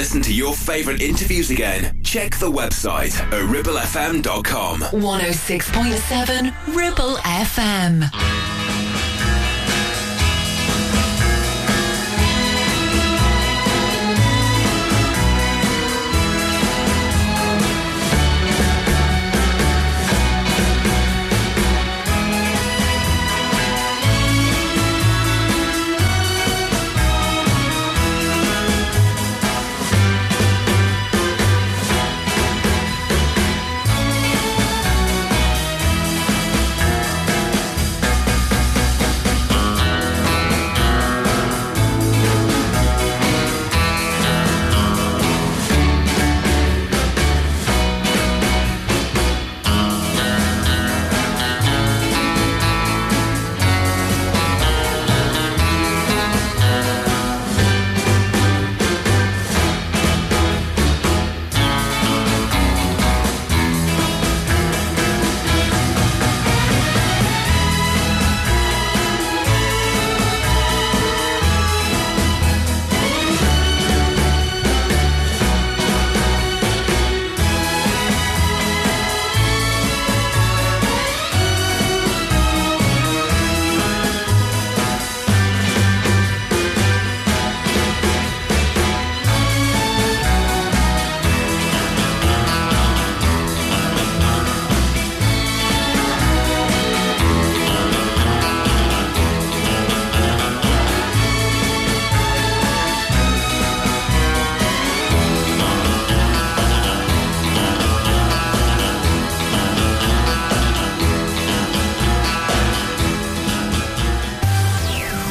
Listen 0.00 0.22
to 0.22 0.32
your 0.32 0.54
favourite 0.54 1.02
interviews 1.02 1.50
again, 1.50 1.94
check 2.02 2.34
the 2.38 2.50
website 2.50 3.14
at 3.20 3.44
ribblefm.com. 3.50 4.80
106.7 4.80 6.74
Ribble 6.74 7.16
FM. 7.16 8.39